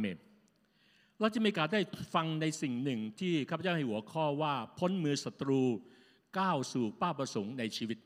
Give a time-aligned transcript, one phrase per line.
[0.00, 0.18] เมน
[1.20, 1.80] เราจะมีการได้
[2.14, 5.62] ฟังในสิ่งหนึ่งที่ข้าพเจ้าให้หัวข้อว่าพ้นมือศัตรู
[6.38, 7.98] ก้าวสู่ป้าประสงค์ในชีวิต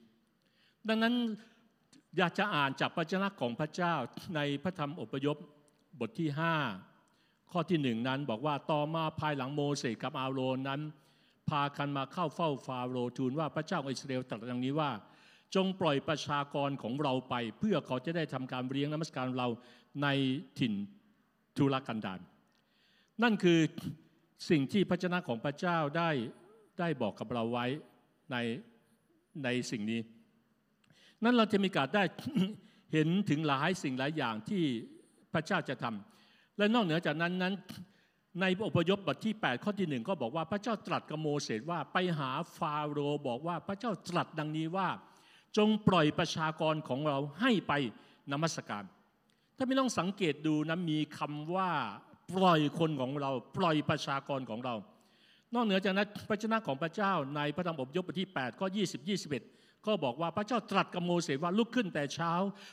[0.88, 1.14] ดังนั้น
[2.18, 3.94] อยากจะอ่านจากพระเจ้าของพระเจ้า
[4.36, 5.36] ในพระธรรมอพยพ
[6.00, 6.28] บทที่
[6.90, 10.80] 5 ข้อที่หนึ่งนั้นบอกว่าต่อมาภายหลังโมเสสกับอาโรนนั้น
[11.50, 14.90] พากันมาเข้าเฝ้าฟาโรทูลว่าพระเจ้าอิสราเอลตรัสดังนี้ว่า
[15.54, 19.48] จงปล่อยประชากรของเราไป เพื่อเขาจะได้ทำการเลี้ยงนมัสการเรา
[20.02, 20.08] ใน
[20.58, 20.74] ถิ่น
[21.56, 22.20] ทุรกันดาร
[23.22, 23.60] นั่นคือ
[24.50, 26.10] สิ่งที่พระเจ้าของพระเจ้าได้
[26.80, 27.66] ได้บอกกับเราไว้
[28.32, 28.36] ใน
[29.44, 30.00] ในสิ่งนี้
[31.24, 32.04] นั่นเราจะมีการได้
[32.92, 34.64] เห็นถึงหลายสิ่งหลายอย่างที่
[35.32, 37.54] พระเจ้าจะทำและนอกเหนือจากนั้นนั้น
[38.40, 44.88] ในอพยพบทที่ 8 ข้อที่หนึ่งก็บอกว่าพระเจ้าตรัสกับโมเสสว่าไปหาฟาโรห์บอกว่าพระเจ้าตรัสดังนี้ว่า
[45.56, 47.72] จงปล่อยประชากรของเราให้ไป
[48.32, 48.84] นมัสการ
[49.60, 51.70] ถ้าไม่ต้องสังเกตดูนะมีคำว่า
[52.36, 54.74] ปล่อยคนของเรา ปล่อยประชากรของเรา
[55.54, 59.08] นอกเหนือจากนั้นพระเจ้าของพระเจ้าในพระธรรมอพยพบทที่8ข้อ20
[59.44, 62.32] 21 ก็บอกว่าพระเจ้าตรัสกับโมเสสว่าลุกขึ้นแต่เช้า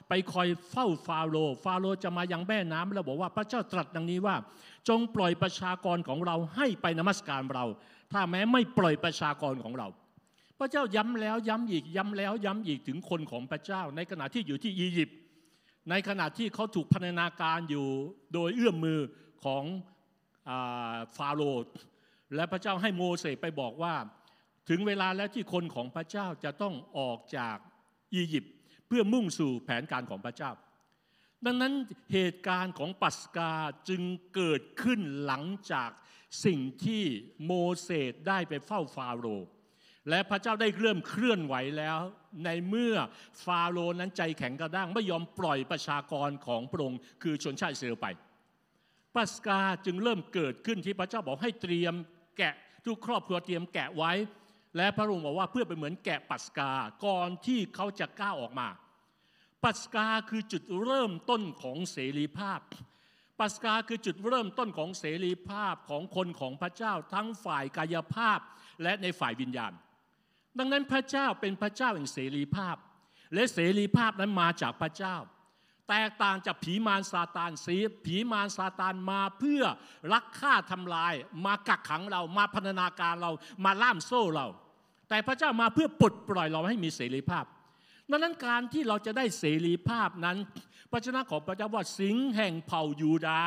[0.09, 4.35] ไปคอยเฝ้าฟาโรฟาโรจะมายังแม่น้ำแล้วบอกว่าพระเจ้าตรัสดังนี้ว่า
[4.87, 7.65] จงปล่อยประชากรของเราให้ไปนมัสการเรา
[8.11, 9.87] ถ้าแม้ไม่ปล่อยประชากรของเรา
[10.59, 15.17] พระเจ้าย้ำแล้วย้ำอีกย้ำแล้วย้ำอีกถึงคนของพระเจ้า ในขณะที่อยู่ที่อียิปต์
[15.89, 17.87] ในขณะที่เขาถูกพันนาการอยู่
[18.33, 18.99] โดยเอื้อมมือ
[19.43, 19.63] ของ
[21.17, 21.75] ฟาโรห์
[22.35, 23.95] และพระเจ้าให้โมเสสไปบอกว่า
[24.69, 27.57] ถึงเวลาแล้วที่คนของพระเจ้าจะต้องออกจาก
[28.13, 28.53] อียิปต์
[28.87, 30.51] เพื่อมุ่งสู่แผนการของพระเจ้า
[31.45, 31.73] ดังนั้น
[32.13, 33.53] เหตุการณ์ของปัสกา
[33.89, 34.01] จึง
[34.35, 35.89] เกิดขึ้นหลังจาก
[36.45, 37.03] สิ่งที่
[37.45, 39.47] โมเสสได้ไปเฝ้าฟาโรห์
[40.09, 41.97] และพระเจ้าได้เริ่มเคลื่อนไหวแล้ว
[42.45, 42.95] ในเมื่อ
[43.43, 48.07] ฟาโรห์นั้นใจแข็งกระด้างไม่ยอมปล่อยประชากรของพระองค์คือชนชาติอิสราเอลไป
[49.15, 51.93] ปัสกาจึงเริ่มเกิดขึ้นที่พระเจ้าบอกให้เตรียม
[52.37, 52.53] แกะ
[52.85, 54.11] ทุกครอบครัวเตรียมแกะไว้
[54.77, 56.71] และพระองค์บอกว่าเพื่อเป็นเหมือนแกะปัสกา
[57.05, 58.67] ก่อนที่เขาจะก้าวออกมา
[59.63, 62.59] ปัสกาคือจุดเริ่มต้นของเสรีภาพ
[63.39, 68.39] ปัสกาคือจุดเริ่มต้นของเสรีภาพของคนของพระเจ้าทั้งฝ่ายกายภาพ
[68.83, 69.73] และในฝ่ายวิญญาณ
[70.57, 72.75] ดังนั้นพระเจ้าเป็นพระเจ้าแห่งเสรีภาพ
[73.33, 75.15] และเสรีภาพนั้นมาจากพระเจ้า
[75.89, 77.75] แตกต่างจากผีมารซาตานสี
[78.05, 79.63] ผีมารซาตานมาเพื่อ
[80.13, 81.13] รักฆ่าทำลาย
[81.45, 83.31] มากักขังเรามาพันนาการเรา
[83.65, 84.47] มาล่ามโซ่เรา
[85.09, 87.45] แต่พระเจ้ามาเพื่อปลดปล่อยเราให้มีเสรีภาพ
[88.09, 90.37] ดังนั้นการที่เราจะได้เสรีภาพนั้น
[90.91, 93.41] พระชนะของพระเจ้าว่าสิงแห่งเผ่ายูดา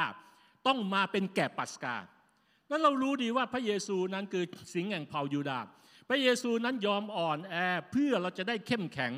[0.66, 1.96] ต้องมาเป็นแกะปัสกา
[2.70, 4.44] นั้นเรารู้ดีว่าพระเยซูนั้นคือ
[4.74, 5.58] สิงแห่งเผ่ายูดา
[6.12, 7.54] พระเยซูนั้นยอมอ่อนแอ
[7.92, 9.12] เพื่อเราจะได้เข้มแข็ง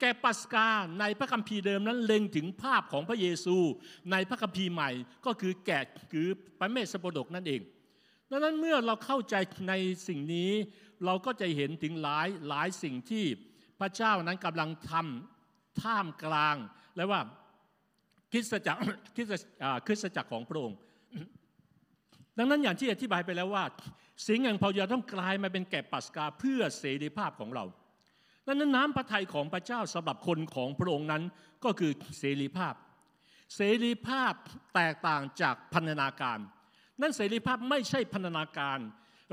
[0.00, 0.68] แกปัสกา
[1.00, 3.56] ในพระคัมภีร์เดิมนั้นเล็งถึงภาพของพระเยซู
[4.12, 4.90] ในพระคัมภีร์ใหม่
[5.26, 5.80] ก็คือแกะ
[6.12, 6.28] คือ
[6.58, 7.60] พระเมสสปดกนั่นเอง
[8.30, 9.34] ดังนั้นเมื่อเราเข้าใจ
[9.68, 9.74] ใน
[10.08, 10.50] สิ่งนี้
[11.04, 13.24] เราก็จะเห็นถึงหลายหลายสิ่งที่
[13.80, 16.56] พระเจ้านั้นกำลังทำท่ามกลาง
[16.96, 17.20] และว่า
[18.32, 18.80] คริสตจักร
[19.86, 20.78] คริสตจักรของพระองค์
[22.38, 23.64] ดังนั้นอย่างที่อธิบายไปแล้วว่า
[24.26, 27.64] สิ่งอย่างพยาต้องกลายมาเป็นแกะปัสกาเพื่อเสรีภาพของเรา
[28.46, 31.22] ดังนั้นน้ำพระทัยของพระเจ้าสำหรับคนของพระองค์นั้น
[31.64, 32.74] ก็คือเสรีภาพ
[33.56, 34.32] เสรีภาพ
[34.74, 36.38] แตกต่างจากพันธนาการ
[37.00, 38.78] นั่นเสรีภาพไม่ใช่พันธนาการ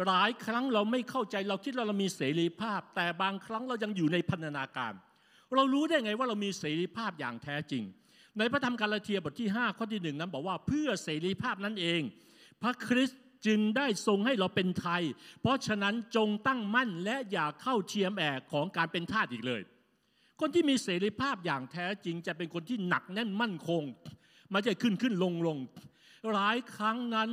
[0.05, 4.93] หลายครั้งเราไม่เข้าใจเราคิดว่าเรามีเสรีภาพ แต่บางครั้งเรายังอยู่ในพันธนาการ
[5.55, 7.83] เรารู้ได้ไงว่าเรามีเสรีภาพอย่างแท้จริง
[8.37, 12.01] ในพระธรรมกาลาเทียบทที่ 5 ข้อที่หนึ่งนั้นบอกว่าเพื่อเสรีภาพนั่นเอง
[12.61, 15.03] พระคริสต์ จึงได้ทรงให้เราเป็นไทย
[15.41, 19.61] เพราะฉะนั้นจงตั้งมั่นและอย่าเข้าเทียมแอกของการเป็นทาสอีกเลย
[20.39, 23.83] คนที่มีเสรีภาพอย่างแท้จริงจะเป็นคนที่หนักแน่นมั่นคง
[24.51, 25.57] ไม่ใช่ขึ้นขึ้นลงลง
[26.33, 27.29] หลายครั้งนั้น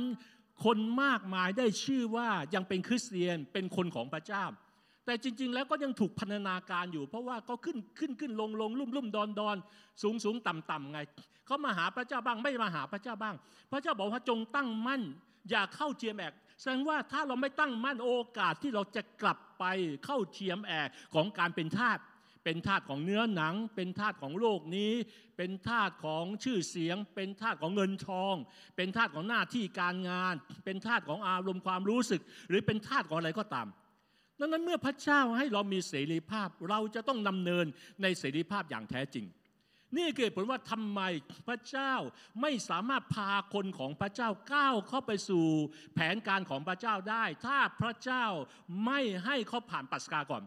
[0.63, 4.45] คนมากมายได้ชื่อว่ายังเป็นคริสเตียนเป็นคนของพระเจ้า
[5.05, 9.57] แต่จริง ๆ แล้วก็ยังถูกพันนาการอยู่ เพราะว่าก็ขึ้นขึ้นขึ้นลงลงลุ่มลุ่มดอนดอน
[10.01, 10.99] สูงสูงต่ำต่ำไง
[11.45, 13.35] เขามาหาพระเจ้าบ้างไม่มาหาพระเจ้าบ้าง
[13.71, 15.01] พระเจ้าบอกว่าจงตั้งมั่น
[15.49, 19.63] อย่าเข้าเทียมแอกแสดงว่าถ้าเราไม่ตั้งมั่นโอกาสที่เราจะกลับไป
[20.05, 21.99] เข้าเทียมแอกของการเป็นทาส
[22.43, 24.93] เป็นทาสของเนื้อหนัง เป็นทาสของโลกนี้
[25.37, 28.35] เป็นทาสของชื่อเสียง เป็นทาสของเงินทอง
[28.75, 30.35] เป็นทาสของหน้าที่การงาน
[30.65, 33.67] เป็นทาสของอารมณ์ความรู้สึก หรือเป็นทาสของอะไรก็ตาม
[34.39, 37.65] ดังนั้นเมื่อพระเจ้าให้เรามีเสรีภาพ เราจะต้องนำเนิน
[38.01, 39.25] ในเสรีภาพอย่างแท้จริง
[39.97, 41.01] นี่เกิดผลว่าทำไม
[41.47, 41.93] พระเจ้า
[42.41, 45.45] ไม่สามารถพาคนของพระเจ้าก้าวเข้าไปสู่
[45.93, 48.25] แผนการของพระเจ้าได้ ถ้าพระเจ้า
[48.85, 50.43] ไม่ให้เขาผ่านปัสกาก่อน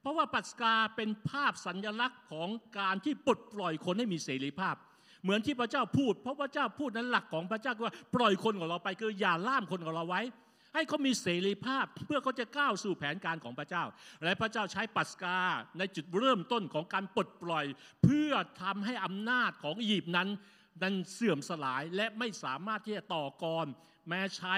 [0.00, 2.48] เพราะว่าปัสกาเป็นภาพสัญลักษณ์ของ
[2.78, 4.76] การที่ปลดปล่อยคนให้มีเสรีภาพ
[5.22, 10.22] เหมือนที่พระเจ้าพูด เพราะพระเจ้าพูดนั้นหลักของพระเจ้าคือว่าปล่อยคนของเราไปคืออย่าล่ามคนของเราไว้
[10.76, 13.84] ให้เขามีเสรีภาพเพื่อเขาจะก้าวสู่แผนการของพระเจ้า
[14.24, 15.38] และพระเจ้าใช้ปัสกา
[15.78, 17.66] ในจุดเริ่มต้นของการปลดปล่อย
[18.04, 18.30] เพื่อ
[18.62, 20.28] ทำให้อำนาจของอียิปต์นั้น
[20.82, 23.66] นั้นเสื่อมสลายและไม่สามารถที่จะต่อกร
[24.08, 24.54] แม้ใช้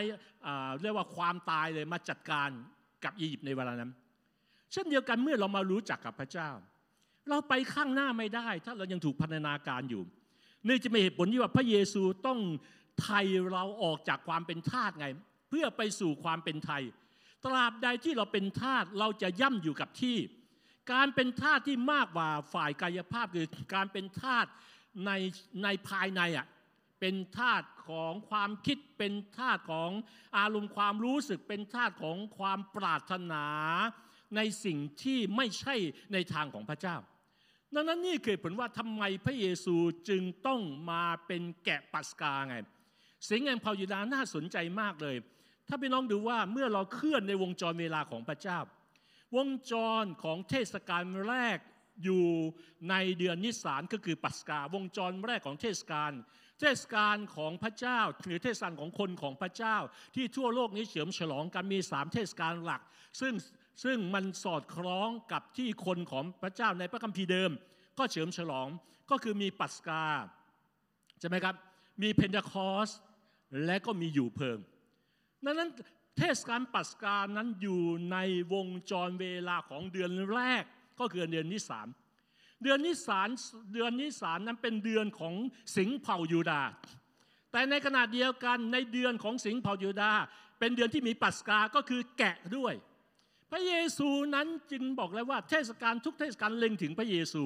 [0.80, 2.48] เรียกว่าความตายเลยมาจัดการ
[3.04, 3.90] กับอียิปต์ในเวลานั้น
[4.72, 6.50] เช่นเดียวกันเมื่อเรามารู้จักกับพระเจ้า
[7.28, 10.02] เราไปข้างหน้าไม่ได้ ถ้าเรายังถูกพันธนาการอยู่
[10.66, 12.38] นี่จะมีเหตุผลที่ว่าพระเยซูต้อง
[13.02, 15.08] ไทยเราออกจากความเป็นทาสไง
[15.48, 16.82] เพื่อไปสู่ความเป็นไทย
[17.44, 20.18] ตราบใดที่เราเป็นทาสเราจะย่ำอยู่กับที่
[20.92, 24.46] การเป็นทาสที่มากกว่าฝ่ายกายภาพคือการเป็นทาส
[25.06, 25.10] ใน
[25.62, 26.46] ในภายในอะ
[27.00, 29.90] เป็นธาตุของความคิดเป็นธาตุของ
[30.38, 33.46] อารมณ์ความรู้สึกเป็นธาตุของความปรารถนา
[34.36, 35.74] ในสิ่งที่ไม่ใช่
[36.12, 36.96] ในทางของพระเจ้า
[37.74, 39.76] ดังนั้นนี่คือผลว่าทำไมพระเยซู
[40.08, 40.60] จึงต้อง
[40.90, 42.56] มาเป็นแกะปัสกาไง
[43.28, 45.16] สิ่งแห่งเผายูดาน่าสนใจมากเลย
[45.68, 48.58] ถ้าพี่น้องดูว่าเมื่อเราเคลื่อนในวงจรเวลาของพระเจ้า
[49.36, 51.58] วงจรของเทศกาลแรก
[52.04, 52.26] อยู่
[52.90, 56.12] ในเดือนนิสานก็คือปัสกาวงจรแรกของเทศกาล
[56.60, 59.76] เทศกาลของพระเจ้า หรือเทศกาลของคนของพระเจ้า
[60.14, 62.82] ที่ทั่วโลกนี้เฉลิมฉลองกันมีสามเทศกาลหลัก
[63.20, 63.34] ซึ่ง
[63.84, 67.50] ซึ่งมันสอดคล้องกับที่คนของพระเจ้าในพระคัมภีร์เดิม
[67.98, 68.66] ก็เฉลิมฉลอง
[69.10, 70.02] ก็คือมีปัสกา
[71.20, 71.54] ใช่ไหมครับ
[72.02, 72.90] มีเพนทคอส
[73.64, 74.58] และก็มีอยู่เพิง
[75.44, 75.70] ดังนั้น
[76.18, 78.16] เทศกาลปัสกานั้นอยู่ใน
[78.52, 80.64] วงจรเวลาของเดือนแรก
[81.00, 81.88] ก็คือเดือนนิสาน
[82.62, 83.28] เดือนนิสาน
[83.72, 85.34] เดือนนิสานนั้นเป็นเดือนของ
[85.76, 86.62] สิงห์เผ่ายูดา
[87.52, 90.12] แต่ในขณะเดียวกันในเดือนของสิงห์เผ่ายูดา
[90.58, 92.74] เป็นเดือนที่มีปัสกาก็คือแกะด้วย
[93.50, 97.44] พระเยซูนั้นจึงบอกเลยว่าเทศกาลทุกเทศกาลเล็งถึงพระเยซู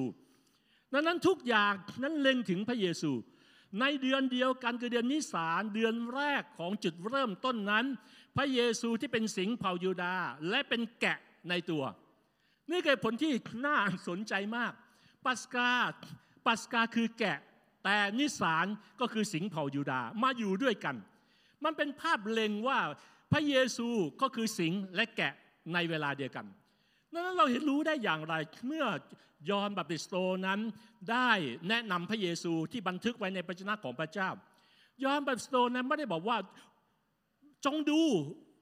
[0.93, 1.73] ดังนั้นทุกอย่าง
[2.03, 3.11] นั้นเล็งถึงพระเยซู
[3.79, 7.85] ในเดือนเดียวกันคือเดือนนิสานเดือนแรกของจุดเริ่มต้นนั้น
[8.37, 10.15] พระเยซูที่เป็นสิงห์เผ่ายูดา
[10.49, 11.17] และเป็นแกะ
[11.49, 11.83] ในตัว
[12.71, 13.33] นี่คือผลที่
[13.65, 13.77] น่า
[14.07, 14.73] สนใจมาก
[15.25, 15.71] ปัสกา
[16.45, 17.37] ปัสกาคือแกะ
[17.83, 18.65] แต่นิสาน
[18.99, 20.95] ก็คือสิงห์เผ่ายูดามาอยู่ด้วยกัน
[21.63, 22.79] มันเป็นภาพเล็งว่า
[23.31, 23.87] พระเยซู
[24.21, 25.33] ก็คือสิงห์และแกะ
[25.73, 26.45] ในเวลาเดียวกัน
[27.15, 28.33] นั้นเราเห็นรู้ได้อย่างไร
[28.67, 28.85] เมื่อ
[29.49, 30.15] ยอห์นบัพติสโต
[30.45, 30.59] นั้น
[31.11, 31.29] ได้
[31.69, 34.29] แนะนำพระเยซูที่บันทึกไว้ในพระวจนะของพระเจ้า
[35.03, 36.37] ยอห์นบัพติสโตนั้นไม่ได้บอกว่า
[37.65, 38.01] จงดู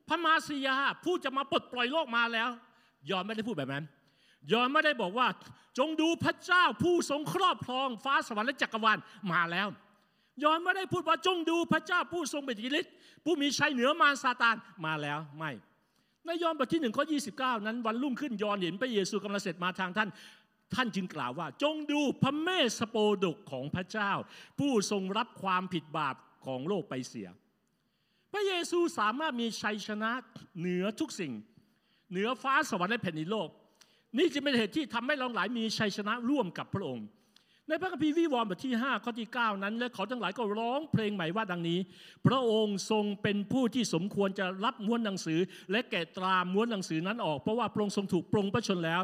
[0.10, 2.50] พระเมสสิยาห์ผู้จะมาปลดปล่อยโลกมาแล้ว
[3.10, 3.86] ยอห์นไม่ได้พูดแบบนั้น
[4.52, 5.28] ยอห์นไม่ได้บอกว่า
[5.78, 8.98] จงดูพระเจ้าผู้ทรงครอบครองฟ้าสวรรค์และจักรวาล
[9.32, 9.68] มาแล้ว
[10.44, 12.94] ยอห์นไม่ได้พูดว่าจงดูพระเจ้าผู้ทรงเป็นอิทธิฤทธิ์
[13.24, 14.56] ผู้มีชัยเหนือมารซาตาน
[14.86, 15.52] มาแล้วไม่
[16.26, 17.18] ในยอห์นบทที่หนึ่งข้อยี
[17.68, 20.10] นั้นวันรุ่งขึ้นยอห์นเห็นพระเยซูกำลังเสร็จมาทางท่าน
[20.76, 24.12] ท่านจึงกล่าวว่า จงดูพระเมสโปดกของพระเจ้า
[24.60, 26.16] ผู้ทรงรับความผิดบาป
[26.46, 27.28] ของโลกไปเสีย
[28.34, 30.12] พระเยซูสามารถมีชัยชนะ
[30.60, 31.34] เหนือทุกสิ่ง
[32.12, 33.50] เหนือฟ้าสวรรค์และแผ่นดินโลก
[34.18, 37.06] นี่จะเป็นเหตุที่ทำให้เราหลายมีชัยชนะร่วมกับพระองค์
[37.72, 41.80] ในพระคัมภีร์วิวรณ์บทที่ 5 ข้อที่ 9 นั้น และเขาทั้งหลายก็ร้องเพลงใหม่ว่าดังนี้
[42.28, 45.40] พระองค์ทรงเป็นผู้ที่สมควรจะรับม้วนหนังสือ
[45.72, 49.02] และแกะตราม้วนหนังสือนั้นออก เพราะว่าพระองค์ทรงถูกปรงพระชนแล้ว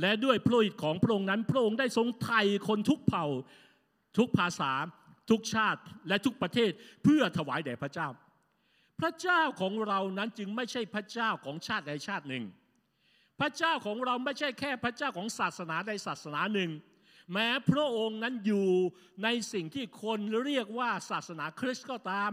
[0.00, 3.26] และด้วยพระอิทของพระองค์นั้น พระองค์ได้ทรงไถ่คนทุกเผ่า
[4.18, 4.72] ทุกภาษา
[5.30, 6.70] ทุกชาติและทุกประเทศ
[7.04, 8.08] เพื่อถวายแด่พระเจ้า
[9.00, 12.44] พระเจ้าของเรานั้นจึงไม่ใช่พระเจ้าของชาติใดชาติหนึ่ง
[13.40, 16.72] พระเจ้าของเราไม่ใช่แค่พระเจ้าของศาสนาใดศาสนาหนึ่ง
[17.32, 18.68] แม้พระองค์นั้นอยู่
[19.22, 22.32] ในสิ่งที่คนเรียกว่าศาสนาคริสต์ก็ตาม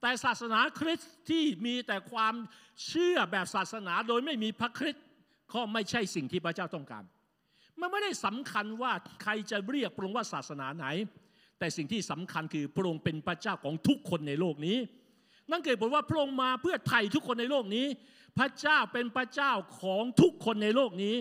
[0.00, 2.34] แต่ศาสนาคริสต์ที่มีแต่ความ
[2.86, 5.04] เชื่อแบบศาสนาโดยไม่มีพระคริสต์
[5.54, 7.04] ก็ไม่ใช่สิ่งที่พระเจ้าต้องการ
[7.80, 10.86] มันไม่ได้สำคัญว่าใครจะเรียกพระองค์ว่าศาสนาไหน
[11.58, 14.78] แต่สิ่งที่สำคัญคือพระองค์เป็นพระเจ้าของทุกคนในโลกนี้
[15.50, 17.86] นั่นเกิดผลว่าพระองค์มาเพื่อไถ่ทุกคนในโลกนี้
[18.38, 21.16] พระเจ้าเป็นพระเจ้าของทุกคนในโลกนี้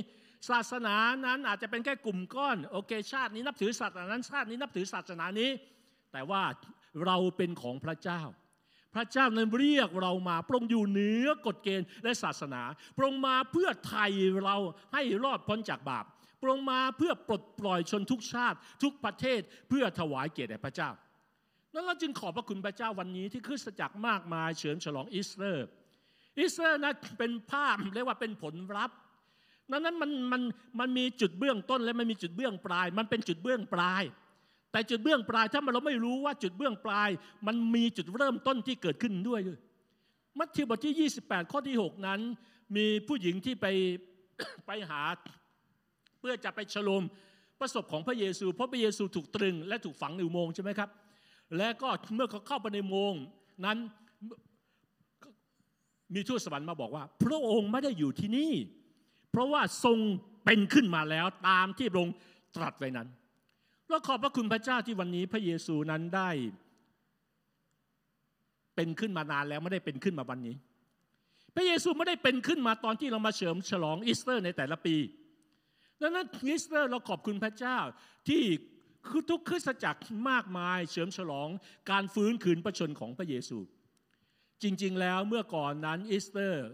[0.49, 5.49] ศาสนานั้นอาจจะเป็นแค่กลุ่มก้อนโอเคชาตินี้นับถือศาสนานั้นชาตินี้นับถือศาสนานี้
[6.13, 6.43] แต่ว่า
[7.05, 8.21] เราเป็นของพระเจ้า
[8.95, 12.61] พระเจ้านั้นเรียกเรามาปรงอยู่เหนือกฎเกณฑ์และศาสนา
[12.97, 14.11] ปรงมาเพื่อไทย
[14.43, 14.55] เรา
[14.93, 16.05] ให้รอดพ้นจากบาป
[16.41, 20.89] ปรงมาเพื่อปลดปล่อยชนทุกชาติ ทุกประเทศเพื่อถวายเกียรติแด่พระเจ้า
[21.73, 25.67] นั้นเราจึงขอบพระคุณพระเจ้าวันนี้ที่คริสตจักรมากมายเฉลิมฉลองอีสเตอร์
[26.39, 28.97] อิสราเอลนั้นเป็นภาพเรียกว่าเป็นผลลัพธ์
[29.71, 30.41] นั้นนั้นมันมัน
[30.79, 34.03] มันมีจุดเบื้องต้นและมันมีจุดเบื้องปลาย มันเป็นจุดเบื้องปลาย
[34.71, 37.09] แต่จุดเบื้องปลายถ้าเราไม่รู้ว่าจุดเบื้องปลาย
[37.47, 39.41] มันมีจุดเริ่มต้นที่เกิดขึ้นด้วย
[40.39, 42.19] มัทธิวบทที่ 28 ข้อที่ 6 นั้น
[42.75, 43.65] มีผู้หญิงที่ไป
[44.65, 45.01] ไปหา
[46.19, 47.03] เพื่อจะไปฉลม
[47.59, 50.89] ประสบของพระเยซู เพราะพระเยซูถูกตรึง และถูกฝังในอุโมงค์ใช่ไหมครับ
[51.57, 53.13] และก็เมื่อเขาเข้าไปในอุโมงค์
[53.65, 53.77] นั้น
[56.13, 58.51] มีทูตสวรรค์มาบอกว่า พระองค์ไม่ได้อยู่ที่นี่
[59.37, 59.99] เพราะว่าทรง
[60.45, 62.15] เป็นขึ้นมาแล้วตามที่พระองค์
[62.55, 63.07] ตรัสไว้นั้น
[63.89, 66.29] เราขอบพระคุณพระเจ้าที่วันนี้พระเยซูนั้นได้
[68.75, 70.55] เป็นขึ้นมานานแล้วไม่ได้เป็นขึ้นมาวันนี้
[71.55, 74.95] พระเยซูไม่ได้เป็นขึ้นมาตอนที่เรามาเฉลิมฉลองอีสเตอร์ในแต่ละปี
[76.01, 77.77] ดังนั้นอีสเตอร์เราขอบคุณพระเจ้า
[78.27, 78.43] ที่
[79.07, 81.49] คือทุกคริสตจักรมากมายเฉลิมฉลอง
[81.91, 83.57] การฟื้นคืนพระชนม์ของพระเยซู
[84.63, 86.67] จริงๆแล้วเมื่อก่อนนั้นอีสเตอร์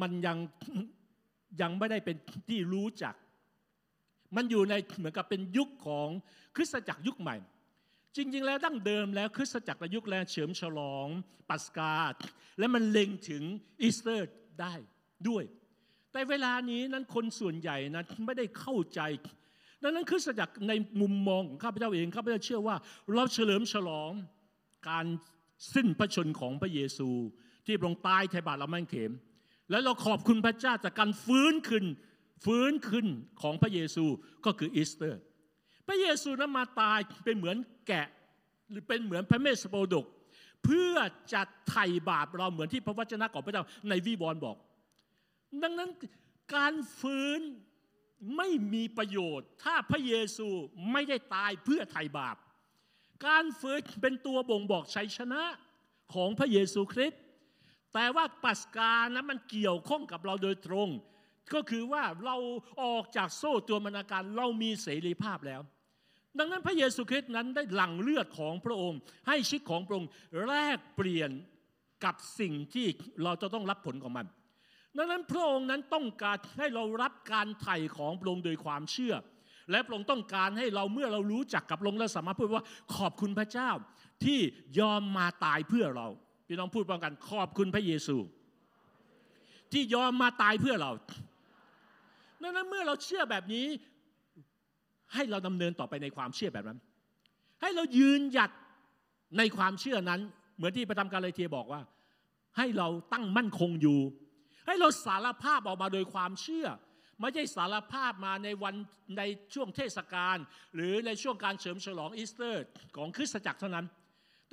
[0.00, 0.38] มันยัง
[1.60, 2.16] ยังไม่ได้เป็น
[2.48, 3.14] ที่รู้จัก
[4.36, 6.08] มันอยู่ในเหมือนกับเป็นยุคของ
[6.56, 7.36] คริสตจักรยุคใหม่
[8.16, 11.08] จริง ๆ แล้วดั้งเดิมแล้วคริสตจักรยุคแรกเฉลิมฉลอง
[11.48, 11.94] ปัสกา
[12.58, 13.42] และมันเล็งถึง
[13.80, 14.74] อีสเตอร์ได้
[15.28, 15.44] ด้วย
[16.12, 19.00] แต่เวลานี้นั้นคนส่วนใหญ่นั้นไม่ได้เข้าใจ
[19.82, 22.76] ดังนั้นคริสตจักรในมุมมองของข้าพเจ้าเองข้าพเจ้าเชื่อว่า
[23.14, 24.12] เราเฉลิมฉลอง
[24.88, 25.06] การ
[25.74, 27.10] สิ้นพระชนของพระเยซู
[27.66, 29.12] ที่พระองค์ตายไถ่บาปเราแม่งเข็ม
[29.70, 31.84] และเราขอบคุณพระเจ้าจากการฟื้นขึ้น
[32.44, 33.06] ฟื้นขึ้น
[33.42, 34.04] ของพระเยซู
[34.44, 35.20] ก็คืออีสเตอร์
[35.86, 37.56] พระเยซูนั้นมาตายเป็นเหมือน
[37.88, 38.08] แกะ
[38.70, 40.06] หรือเป็นเหมือนพระเมสสโปดก
[40.64, 40.94] เพื่อ
[41.32, 44.56] จะไถ่บาปเราเหมือนที่พระวจนะของพระเจ้าในวิวรณ์บอก
[45.62, 45.90] ดังนั้น
[46.54, 47.40] การฟื้น
[48.36, 50.48] ไม่มีประโยชน์ ถ้าพระเยซู
[50.92, 52.36] ไม่ได้ตายเพื่อไถ่บาป
[53.26, 55.42] การฟื้นเป็นตัวบ่งบอกชัยชนะ
[56.14, 57.20] ของพระเยซูคริสต์
[57.94, 60.88] แต่ว่าปัสกานะมันเกี่ยวข้องกับเราโดยตรง
[61.54, 62.36] ก็คือว่าเรา
[62.82, 65.60] ออกจากโซ่ตัวมนาการเรามีเสรีภาพแล้ว
[66.38, 68.98] ดังนั้นพระเยซูคริสต์นั้นได้หลั่งเลือดของพระองค์
[69.28, 70.10] ให้ชีวิตของพระองค์
[70.46, 71.30] แลกเปลี่ยน
[72.04, 72.86] กับสิ่งที่
[73.22, 74.26] เราจะต้องรับผลของมัน
[74.98, 79.14] ดังนั้นพระองค์นั้นต้องการให้เรารับการไถ่ของพระองค์โดยความเชื่อ
[79.70, 82.64] และพระองค์ต้องการให้เราเมื่อเรารู้จักกับพระองค์และสามารถพูดว่า
[82.96, 83.70] ขอบคุณพระเจ้า
[84.24, 84.38] ที่
[84.80, 86.08] ยอมมาตายเพื่อเรา
[86.54, 88.16] พี่น้องพูดพร้อมกันขอบคุณพระเยซู
[89.72, 90.92] ที่ยอมมาตายเพื่อเรา
[92.42, 93.66] ดังนั้นเมื่อเราเชื่อแบบนี้
[95.14, 96.78] ให้เราดำเนินต่อไปในความเชื่อแบบนั้น
[97.62, 98.50] ให้เรายืนหยัด
[99.38, 100.20] ในความเชื่อนั้น
[100.56, 101.80] เหมือนที่พระธรรมกาลาเทียบอกว่า
[102.58, 104.00] ให้เราตั้งมั่นคงอยู่
[104.66, 106.66] ให้เราสารภาพออกมาโดยความเชื่อ
[107.20, 108.74] ไม่ใช่สารภาพมาในวัน
[109.18, 109.22] ใน
[109.54, 110.36] ช่วงเทศกาล
[110.74, 112.64] หรือในช่วงการเฉลิมฉลองอีสเตอร์
[112.96, 113.86] ของคริสตจักรเท่านั้น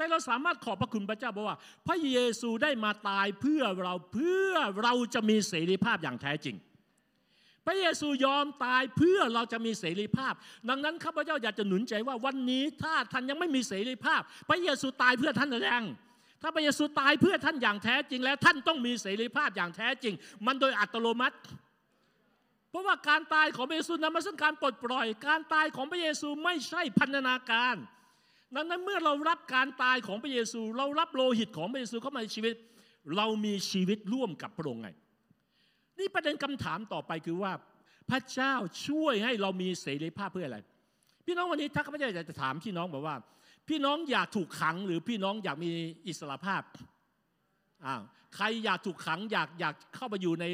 [0.01, 6.55] แต่เราสามารถขอบพระคุณพระเจ้าบอกว่า พระเยซูได้มาตายเพื่อเราเพื่อเราจะมีเสรีภาพอย่างแท้จริง
[7.65, 10.33] พระเยซูยอมตายเพื่อเราจะมีเสรีภาพ
[10.69, 15.85] ดังนั้นข้าพเจ้าอยากจะหนุนใจว่าวันนี้ถ้าท่านยังไม่มีเสรีภาพ พระเยซูตายเพื่อท่านหรือยัง
[16.41, 20.13] ถ้าพระเยซูตายเพื่อท่านอย่างแท้จริง แล้วท่านต้องมีเสรีภาพอย่างแท้จริง
[20.45, 21.37] มันโดยอัตโนมัติ
[22.69, 27.77] เพราะว่าการตายของพระเยซูนำมาซึ่งการปลดปล่อย การตายของพระเยซูไม่ใช่พันธนาการ
[28.55, 32.55] ดังนั้นเมื่อเรารับการตายของพระเยซู เรารับโลหิตของพระเยซูเข้ามาในชีวิต
[33.17, 34.89] เรามีชีวิตร่วมกับพระองค์ไง
[35.99, 37.51] นี่ประเด็นคำถามต่อไปคือว่า
[38.09, 38.53] พระเจ้า
[38.87, 40.57] ช่วยให้เรามีเสรีภาพเพื่ออะไร
[41.25, 43.15] พี่น้องวันนี้ถ้าข้าพเจ้าอยากจะถามพี่น้องบอกว่า
[43.69, 45.69] พี่น้องอยากถูกขังหรือพี่น้องอยากมี
[46.07, 46.61] อิสระภาพ
[47.85, 48.01] อ้าว
[48.35, 50.45] ใครอยากถูกขังอยากอยากเข้าไปอยู่ใน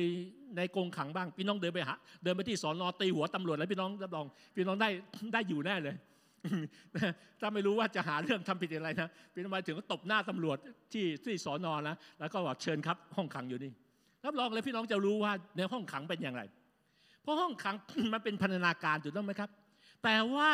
[0.58, 4.25] ในกรงขังบ้าง พี่น้องเดินไปหาเดินไปที่สอนอตีหัวตำรวจแล้วพี่น้องรับรอง
[4.56, 4.89] พี่น้องได้
[5.34, 5.96] ได้อยู่แน่เลย
[7.41, 10.58] ถ้าไม่รู้ว่าจะหาเรื่องทำผิดอะไรนะพี่น้องมถึงก็ตบหน้าตำรวจ
[10.94, 13.72] ที่ที่สอนอนะแล้วก็บอกเชิญครับห้องขังอยู่นี่
[14.25, 16.44] รับรองเลยพี่น้องจะรู้ว่าในห้องขังเป็นอย่างไร
[17.22, 17.75] เพราะห้องขัง
[18.13, 19.50] มันเป็นพันธนาการถูกต้องไหมครับ
[20.03, 20.50] แต่ว่า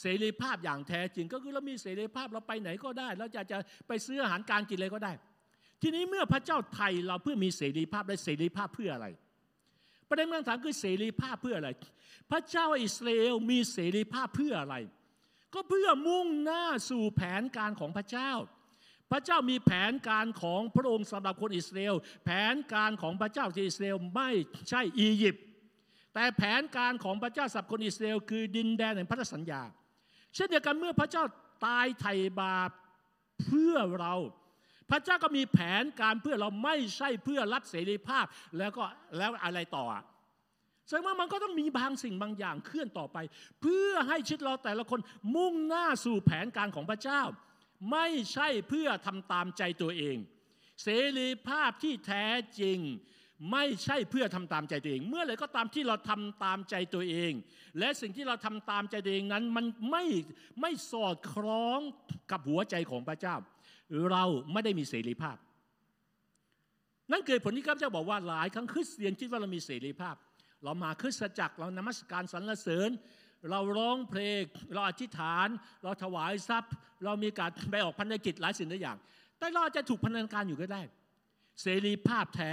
[0.00, 5.12] เสรีภาพอย่างแท้จริงก็คือเรามีเสรีภาพเราไปไหนก็ได้เราจะจะไปซื้ออาหารการกินอะไรก็ได้
[5.82, 9.06] ทีนี้เมื่อพระเจ้าไทยเราเพื่อมีเสรีภาพและเสรีภาพเพื่ออะไร
[10.08, 11.70] ประเด็นคำถามคือเสรีภาพเพื่ออะไร
[12.30, 14.76] พระเจ้าอิสราเอลมีเสรีภาพเพื่ออะไร
[15.54, 18.32] ก็เพื่อมุ่งหน้าสู่แผนการของพระเจ้า
[19.10, 21.94] พระเจ้ามีแผนการของพระองค์สำหรับคนอิสราเอล
[22.24, 24.30] แผนการของพระเจ้าที่อิสราเอลไม่
[24.68, 25.44] ใช่อียิปต์
[26.14, 29.62] แต่แผนการของพระเจ้าสำหรับคนอิสราเอลคือดินแดนแห่งพันธสัญญา
[30.34, 31.24] เช่นเดียวกันเมื่อพระเจ้า
[31.66, 32.70] ตายไถ่บาป
[33.42, 34.14] เพื่อเรา
[34.90, 38.24] พระเจ้าก็มีแผนการเพื่อเราไม่ใช่เพื่อรับเสรีภาพ
[38.58, 38.84] แล้วก็
[39.18, 39.86] แล้วอะไรต่อ
[40.86, 43.18] แสดงว่ามันก็ต้องมีบางสิ่งบางอย่างเคลื่อนต่อไป
[43.60, 45.00] เพื่อให้ชิดเราแต่ละคน
[45.36, 47.22] มุ่งหน้าสู่แผนการของพระเจ้า
[47.92, 50.16] ไม่ใช่เพื่อทำตามใจตัวเอง
[50.82, 52.26] เสรีภาพที่แท้
[52.60, 52.78] จริง
[53.52, 57.32] ไม่ใช่เพื่อทำตามใจตัวเอง เมื่อไรก็ตามที่เราทำตามใจตัวเอง
[57.78, 60.04] และสิ่งที่เราทำตามใจตัวเองนั้นมันไม่
[60.60, 61.80] ไม่สอดคล้อง
[62.30, 63.36] กับหัวใจของพระเจ้า
[64.10, 65.36] เราไม่ได้มีเสรีภาพ
[67.12, 70.16] นั่นเกิดผลที่ข้าพเจ้าบอกว่าหลายครั้งคริสเตียนคิดว่าเรามีเสรีภาพ
[70.64, 72.90] เรามาคริสตจักรเรานมัสการสรรเสริญ
[73.50, 74.42] เราร้องเพลง
[74.74, 75.48] เราอธิษฐาน
[75.82, 76.72] เราถวายทรัพย์
[77.04, 78.98] เรามีการไปออกพันธกิจหลายสิ่งหลายอย่าง
[79.38, 80.82] แต่เราจะถูกพันธการอยู่ก็ได้
[81.62, 82.52] เสรีภาพแท้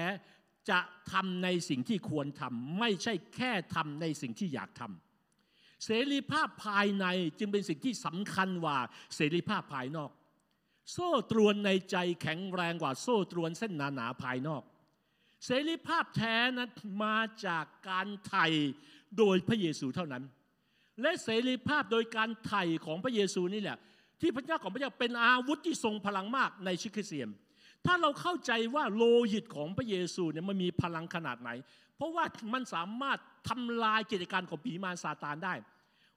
[0.69, 0.79] จะ
[1.11, 7.05] ทำในสิ่งที่ควรทำไม่ใช่แค่ทำในสิ่งที่อยากทำเสรีภาพภายใน
[7.39, 8.77] จึงเป็นสิ่งที่สำคัญกว่า
[9.15, 10.11] เสรีภาพภายนอก
[10.91, 14.63] โซ่ตรวนในใจแข็งแรงกว่าโซ่ตรวนเส้นหนาๆภายนอก
[15.45, 16.69] เสรีภาพแท้นั้น
[17.03, 18.47] มาจากการไถ่
[19.17, 20.23] โดยพระเยซูเท่านั้น
[21.01, 23.77] และเสรีภาพโดยการไถ่ของพระเยซูนี่แหละ
[24.21, 27.29] ที่พระเจ้าของพระเจ้าเป็นอาวุธที่ทรงพลังมากในชีวิตคริสเตียน
[27.85, 31.49] ถ้าเราเข้าใจว่าโลหิตของพระเยซูเนี่ยมันมีพลังขนาดไหน
[31.97, 33.19] เพราะว่ามันสามารถ
[33.49, 35.53] ทำลายกิจการของผีมารซาตานได้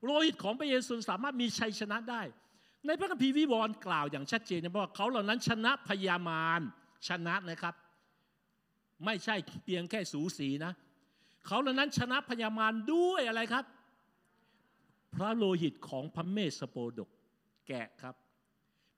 [0.04, 2.22] โลหิตของพระเยซูสามารถมีชัยชนะได้
[2.86, 6.60] ในพระคัมภีร์วิวรณ์กล่าวอย่างชัดเจนนะว่าเขาเหล่านั้นชนะพยามาร
[7.08, 7.74] ชนะนะครับ
[9.04, 10.72] ไม่ใช่เพียงแค่สูสีนะ
[11.46, 13.64] เขาเหล่านั้นชนะพยามารด้วยอะไรครับ
[15.14, 17.10] พระโลหิตของพระเมสโปดก
[17.68, 18.14] แกะครับ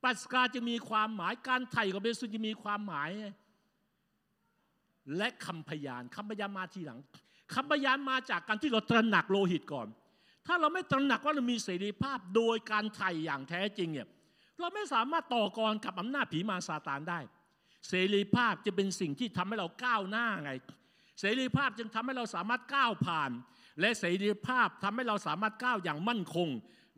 [0.02, 3.11] ปัสกาจะมีความหมายการไถ่ของเบสุจะมีความหมาย
[5.16, 7.00] และคำพยานคำพยานมาทีหลัง
[7.54, 9.88] คำพยานมาจากการที่เราตระหนักโลหิตก่อน
[10.46, 14.08] ถ้าเราไม่ตระหนักว่าเรามีเสรีภาพโดยการไถ่อย่างแท้จริงเนี่ย
[14.61, 17.20] เราไม่สามารถต่อกรกับอำนาจผีมาซาตานได้
[17.88, 20.53] เสรีภาพจะเป็นสิ่งที่ทำให้เราก้าวหน้าไง
[21.21, 23.31] เสรีภาพจึงทำให้เราสามารถก้าวผ่าน
[23.81, 26.49] และเสรีภาพทำให้เราสามารถก้าวอย่างมั่นคง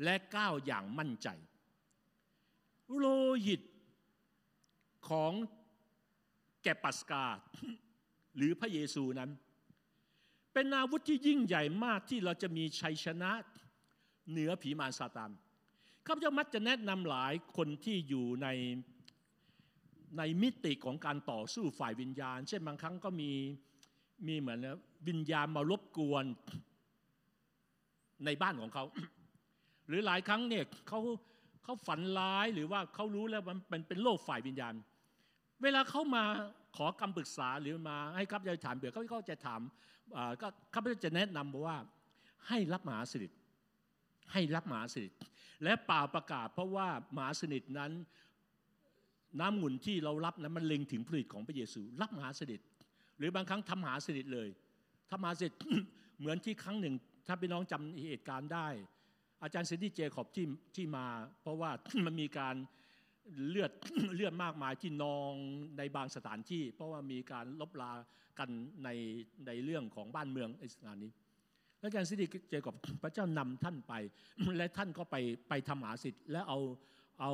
[0.04, 1.28] และก้าวอย่างมั่นใจ
[2.98, 3.06] โล
[3.46, 3.60] หิต
[5.08, 5.32] ของ
[6.62, 7.24] แกปัสกา
[8.36, 9.30] หรือพระเยซูนั้น
[10.52, 13.30] เป็นอาวุธที่ยิ่งใหญ่มากที่เราจะมีชัยชนะ
[14.30, 15.30] เหนือผีมารซาตาน
[16.06, 18.48] ข้าพเจ้ามักจะแนะนำหลายคนที่อยู่ใน
[20.18, 23.30] ในมิติของการต่อสู้ฝ่ายวิญญาณ เช่นบางครั้งก็มี
[24.26, 24.58] มีเหมือน
[25.08, 26.24] วิญญาณมารบกวน
[28.24, 28.84] ในบ้านของเขา
[29.88, 31.00] หรือหลายครั้งเนี่ยเขา
[31.64, 34.74] เขาฝันร้ายหรือว่าเขารู้แล้วมันเป็นโลกฝ่ายวิญญาณ
[35.62, 36.24] เวลาเขามา
[36.76, 39.60] ขอคำปรึกษาหรือมาให้ข้าพเจ้าถามเบื่อเขาก็จะถาม
[40.40, 41.78] ก็ข้าพเจ้าจะแนะนำว่า
[42.48, 43.30] ให้รับมหาสนิท
[44.32, 45.12] ให้รับมหาสนิท
[45.64, 47.92] และป่าประกาศเพราะว่ามหาสนิทนั้น
[49.40, 52.60] น้ำหมุนที่เรารับนั้นมันเล็งถึงผลิตของพระเยซู รับมหาเสนิท
[53.18, 54.48] หรือบางครั้งทำมหาเสนิทเลย
[55.10, 55.54] ทำมหาเสนิท
[56.18, 56.94] เหมือนที่ครั้งหนึ่ง
[57.26, 58.68] ถ้าพี่น้องจำเหตุการณ์ได้
[59.42, 60.46] อาจารย์ซินดี้เจคอบส์ที่
[60.76, 61.06] ที่มา
[61.42, 61.70] เพราะว่า
[62.04, 62.54] มันมีการ
[63.48, 63.72] เลือด
[64.14, 65.32] เลือดมากมายที่นอง
[65.78, 67.92] ในบางสถานที่ เพราะว่ามีการรบรา
[68.38, 68.48] กัน
[68.84, 68.88] ใน
[69.46, 71.10] ในเรื่องของบ้านเมืองในสถานนี้
[71.82, 73.94] อาจารย์เซนดี้เจคอบส์พระเจ้านำท่านไป
[74.58, 75.16] และท่านก็ไป
[75.48, 76.58] ไปทำมหาสนิทและเอา
[77.20, 77.32] เอา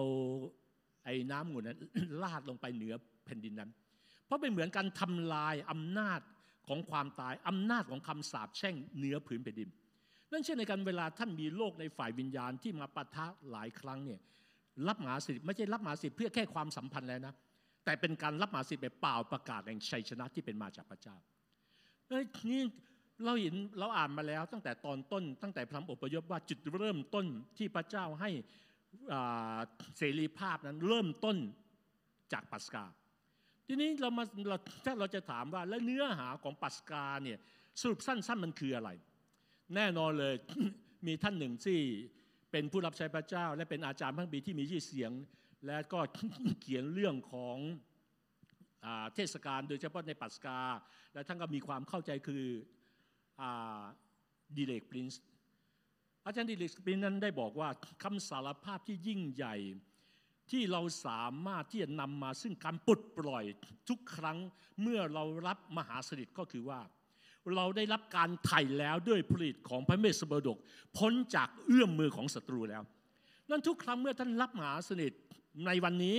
[1.05, 1.79] ไอ้น้ำองุ่นนั้น
[2.23, 3.71] ราดลงไปเหนือแผ่นดินนั้น
[4.27, 6.21] เพราะเป็นเหมือนการทำลายอำนาจ
[6.69, 9.69] ของความตายอำนาจของคำสาปแช่งเหนือผืนแผ่นดิน
[10.33, 14.21] นั่นเช่นในการเวลาท่านมีโลกในฝ่ายวิญญาณที่มาปะทะหลายครั้งเนี่ย
[14.89, 17.35] รับหมาสิทธิ์ไม่ใช่รับหมาสิทธิ์เพื่อแค่ความสัมพันธ์แล้วนะ
[17.85, 21.17] แต่เป็นการรับหมาสิทธิ์แบบเปล่าประกาศแห่งชัยชนะที่เป็นมาจากพระเจ้า
[22.09, 22.63] เอ้ยนี่
[23.25, 27.27] เราเห็นเราอ่านมาแล้วตั้งแต่ตอนต้น ตั้งแต่พระอพยพว่าจุดเริ่มต้น
[27.59, 28.31] ที่พระเจ้าให้
[29.99, 31.37] เสรีภาพนั้นเริ่มต้น
[32.33, 32.85] จากปัสกา
[33.67, 37.39] ทีนี้เรามาเราถ้าเราจะถามว่าแล้วเนื้อหาของปัสกาเนี่ย
[37.81, 38.91] สรุปสั้น ๆ มันคืออะไร
[39.75, 40.35] แน่นอนเลย
[41.07, 41.81] มีท่านหนึ่งที่
[42.51, 45.13] เป็นผู้รับใช้พระเจ้า และเป็นอาจารย์พังบีที่มีชื่อเสียง
[45.67, 45.99] และก็
[46.61, 47.57] เขียนเรื่องของ
[49.15, 50.59] เทศกาลโดยเฉพาะในปัสกา
[51.15, 52.45] และท่านก็มีความเข้าใจคือ
[54.57, 55.23] ดีเลกปรินส์
[56.25, 57.69] อาจารย์ดีเลกปรินนั้นได้บอกว่า
[58.03, 59.57] คำสารภาพที่ยิ่งใหญ่
[60.51, 63.45] ที่เราสามารถที่จะนำมาซึ่งการปลดปล่อย
[63.89, 64.39] ทุกครั้ง
[64.83, 66.81] เมื่อเรารับมหาสนิทก็คือว่า
[67.57, 70.59] เราได้รับการไถ่แล้วด้วยผลิตของพระเมสสเบดก
[70.99, 72.83] พ้นจากเอื้อมมือของศัตรูแล้ว
[73.51, 75.13] นั่นทุกครั้งเมื่อท่านรับมหาสนิท
[75.67, 76.19] ในวันนี้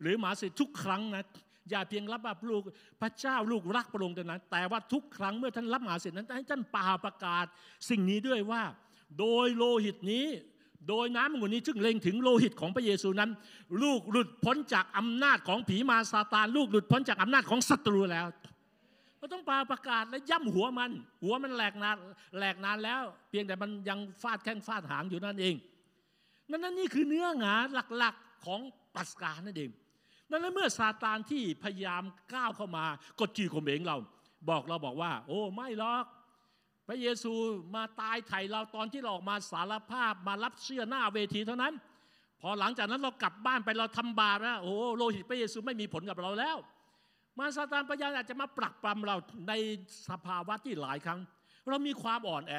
[0.00, 1.24] หรือมหาสนิททุกครั้งนะ
[1.70, 2.62] อย่าเพียงรับแบบลูก
[3.00, 7.46] พระเจ้าลูกรักพระองค์เท่านั้น แต่ว่าทุกครั้งเมื่อท่านรับมหาสนิทนั้นให้ท่านป่าประกาศ
[7.90, 8.62] สิ่งนี้ด้วยว่า
[9.18, 10.26] โดยโลหิตนี้
[10.88, 13.30] โดยน้ำมันนี้จึงเล็งถึงโลหิตของพระเยซูนั้น
[13.82, 18.26] ลูกหลุดพ้นจากอำนาจของผีมาซาตาน ลูกหลุดพ้นจากอำนาจของศัตรูแล้ว
[19.18, 20.90] เราต้องปาประกาศและย่ำหัวมัน
[21.22, 21.96] หัวมันแหลกนาน
[22.38, 25.54] แหลกนานแล้ว เพียงแต่มันยังฟาดแข้งฟาดหางอยู่นั่นเอง
[26.50, 27.54] นั่นนั่นนี่คือเนื้อหา
[27.96, 28.60] หลักๆของ
[28.94, 29.70] ปัสกานั่นเอง
[30.30, 32.02] นั่นแล้วเมื่อซาตานที่พยายาม
[32.34, 32.84] ก้าวเข้ามา
[33.20, 33.96] กดขี่ข่มเหงเรา
[34.48, 36.04] บอกเราบอกว่า โอ้ไม่หรอก
[36.88, 37.32] พระเยซู
[37.74, 41.74] มาตายไถ่เราตอนที่เราออกมาสารภาพมารับเชื่อหน้าเวทีเท่านั้น
[42.40, 46.56] พอหลังจากนั้นเรากลับบ้านไปเราทำบาปแล้วโอ้โลหิตพระเยซูไม่มีผลกับเราแล้ว
[47.38, 49.16] มาซาตานพยายามอาจจะมาปรักปรำเรา
[49.48, 49.52] ใน
[50.08, 51.20] สภาวะที่หลายครั้ง
[51.68, 52.54] เรามีความอ่อนแอ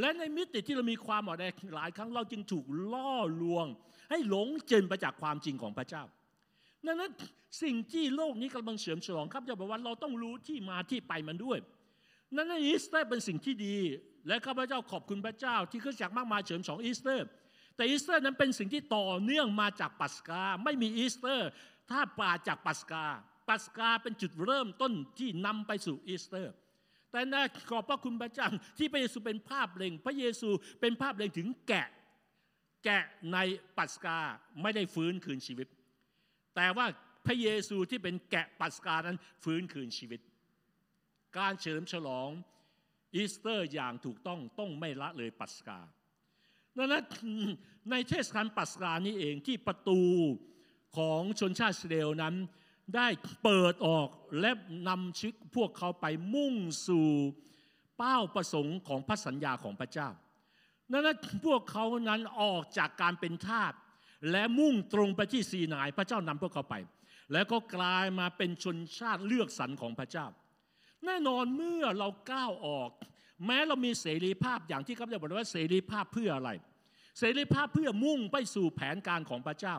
[0.00, 1.44] และในมิติที่เรามีความอ่อนแอ
[1.76, 3.66] หลายครั้งเราจึงถูกล่อลวง
[4.10, 6.02] ให้หลงเจนไปจากความจริงของพระเจ้า
[6.86, 7.10] ดังนั้น
[7.62, 11.58] สิ่งที่โลกนี้กำลังเฉลิมฉลองครับจะบอกว่าเราต้องรู้ที่มาที่ไปมันด้วย
[12.36, 13.76] นั่นในอีสเตอร์เป็นสิ่งที่ดี
[14.28, 17.26] และข้าพเจ้าขอบคุณพระเจ้า ที่คริสตจักรมากมายเฉลิมฉลองอีสเตอร์
[17.76, 21.48] แต่อีสเตอร์นั้นเป็นสิ่งที่ต่อเนื่องมาจากปัสกา ไม่มีอีสเตอร์
[21.90, 23.04] ถ้าปราศจากปัสกา
[23.48, 26.54] ปัสกาเป็นจุดเริ่มต้นที่นำไปสู่อีสเตอร์
[27.10, 30.48] แต่นะขอบพระคุณพระเจ้าที่พระเยซูเป็นภาพเล็ง พระเยซู
[30.80, 31.88] เป็นภาพเล็งถึงแกะ
[32.84, 33.38] แกะใน
[33.78, 34.18] ปัสกา
[34.62, 35.68] ไม่ได้ฟื้นคืนชีวิต
[36.56, 36.86] แต่ว่า
[37.26, 40.20] พระเยซูที่เป็นแกะปัสกานั้นฟื้นคืนชีวิต
[41.36, 42.30] การเฉลิมฉลอง
[43.14, 45.78] อีสเตอร์อย่างถูกต้องต้องไม่ละเลยปัสกา
[46.76, 47.04] ดังนั้น
[47.90, 50.02] ในเทศกาลปัสกานี้เองที่ประตู
[50.96, 52.34] ของชนชาติอิสราเอลนั้น
[52.96, 53.08] ได้
[53.42, 54.08] เปิดออก
[54.40, 54.50] และ
[54.88, 56.54] นำชีวิตพวกเขาไปมุ่ง
[56.86, 57.10] สู่
[57.96, 60.08] เป้าประสงค์ของพระสัญญาของพระเจ้า
[60.92, 63.72] ดังนั้นพวกเขานั้นออกจากการเป็นทาส
[64.30, 66.74] และมุ่งตรงไปที่ซีนายพระเจ้านำพวกเขาไป
[67.32, 70.26] แล้วก็กลายมาเป็นชนชาติเลือกสรรของพระเจ้า
[71.06, 72.90] แน่นอนเมื่อเราก้าวออก
[73.46, 76.50] แม้เรามีเสรีภาพอย่างที่ข้าพเจ้าบอกว่าเสรีภาพเพื่ออะไร
[77.18, 79.74] เสรีภาพเพื่อมุ่งไปสู่แผนการของพระเจ้า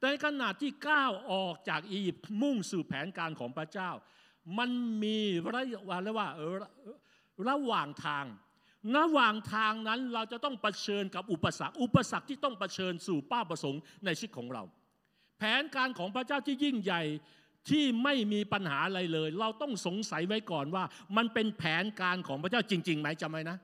[0.00, 3.90] แต่ขณะที่ก้าวออกจากอียิปต์มุ่งสู่แผนการของพระเจ้า
[4.58, 4.70] มัน
[5.02, 5.18] มี
[5.54, 6.28] ระยะเวลาว่า
[7.48, 8.24] ระหว่างทาง
[8.96, 14.62] ระหว่างทางนั้นเราจะต้องเผชิญกับอุปสรรค อุปสรรคที่ต้องเผชิญสู่เป้าประสงค์ในชีวิตของเรา
[15.38, 17.02] แผนการของพระเจ้าที่ยิ่งใหญ่
[17.68, 20.84] ที่ไม่มีปัญหาอะไรเลย เราต้องสงสัยไว้ก่อนว่า
[21.16, 23.58] มันเป็นแผนการของพระเจ้าจริงๆไหมจำไว้นะ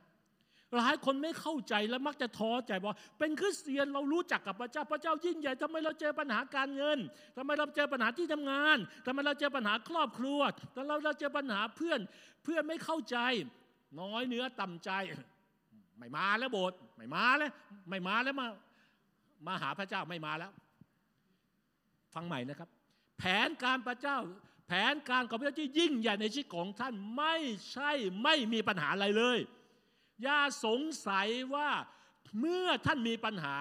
[0.77, 6.99] หลายคนไม่เข้าใจและมักจะท้อใจว่าเป็นคริสเตียนเรารู้จักกับพระเจ้าพระเจ้ายิ่งใหญ่ทำไมเราเจอปัญหาการเงิน
[7.37, 10.41] ทำไมเราเจอปัญหาที่ทำงานทำไมเราเจอปัญหาครอบครัว
[10.75, 12.01] ทำไมเราเจอปัญหาเพื่อน
[12.45, 13.17] เพื่อนไม่เข้าใจ
[14.01, 14.91] น้อยเนื้อต่ำใจ
[15.99, 17.53] ไม่มาแล้วโบสถ์ไม่มาแล้ว
[17.89, 18.47] ไม่มาแล้วมา
[19.47, 20.51] มาหาพระเจ้าไม่มาแล้ว
[22.15, 22.69] ฟังใหม่นะครับ
[23.21, 24.19] แผนการพระเจ้า
[24.69, 27.37] แผนการของพระเจ้าที่ยิ่งใหญ่ในชีวิตของท่านไม่
[27.73, 27.91] ใช่
[28.23, 29.39] ไม่มีปัญหาอะไรเลย
[30.23, 31.69] อย่าสงสัยว่า
[32.41, 33.55] เมื่อท่านมีปัญหา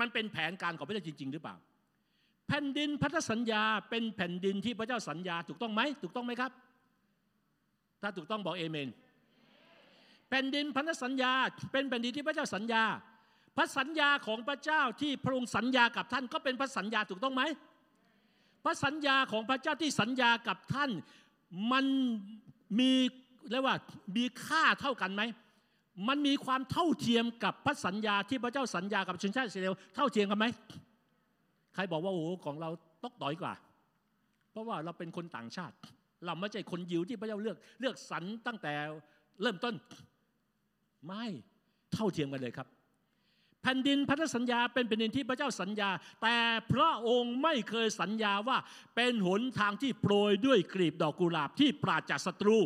[0.00, 1.56] มันเป็นแผนการของพระเจ้าจริง ๆ หรือเปล่า
[2.48, 6.52] แผ่นดินพันธสัญญาเป็นแผ่นดินที่พระเจ้าสัญญาถูกต้องไหมถูกต้องไหมครับ
[8.02, 8.88] ถ้าถูกต้องบอกเอเมน
[10.28, 11.32] แผ่นดินพันธสัญญา
[11.72, 12.82] เป็นแผ่นดินที่พระเจ้าสัญญา
[13.56, 17.42] พระสัญญาของพระเจ้าที่พระองค์สัญญากับท่านก็เป็นพระสัญญาถูกต้องไหม
[18.64, 20.90] พระสัญญาของพระเจ้าที่สัญญากับท่าน
[21.72, 21.84] มัน
[22.78, 22.90] มี
[23.50, 23.76] เรียกว่า
[24.16, 25.22] มีค่าเท่ากันไหม
[26.08, 30.46] มันมีความเท่าเทียมกับพระสัญญาที่พระเจ้าสัญญากับชนชาติอิสราเอลเท่าเทียมกันไหม
[31.74, 32.70] ใครบอกว่าโอ้ของเรา
[33.04, 33.52] ตกต่อยกว่า
[34.50, 35.74] เพราะว่าเราเป็นคนต่างชาติ
[36.26, 38.72] เราไม่ใช่คนยิวที่พระเจ้าเลือกเลือกสรรตั้งแต่
[39.42, 39.74] เริ่มต้น
[41.06, 41.24] ไม่
[41.92, 42.68] เท่าเทียมกันเลยครับ
[43.62, 45.90] แผ่นดินพันธสัญญาเป็นแผ่นดินที่พระเจ้าสัญญา
[46.22, 46.36] แต่
[46.72, 48.58] พระองค์ไม่เคยสัญญาว่า
[48.96, 52.58] เป็นหนทางที่โปรยด้วยกลีบดอกกุหลาบที่ปราศจากศัตรู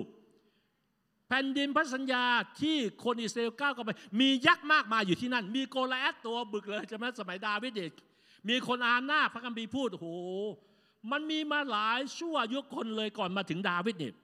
[1.28, 2.24] แผ่นดินพันธสัญญา
[2.60, 7.92] ที่คนอิสราเอลก้าวเข้าไป มียักษ์มากมายอยู่ที่นั่น มีโกลแอตตัวบึกเลยใช่ไหมสมัยดาวิดเด็ก
[8.48, 10.08] มีคนอาหน้าพระคัมภีร์พูดโอ้โห
[11.10, 14.14] มันมีมาหลายชั่วยุคคนเลยก่อนมาถึงดาวิดเนี่ย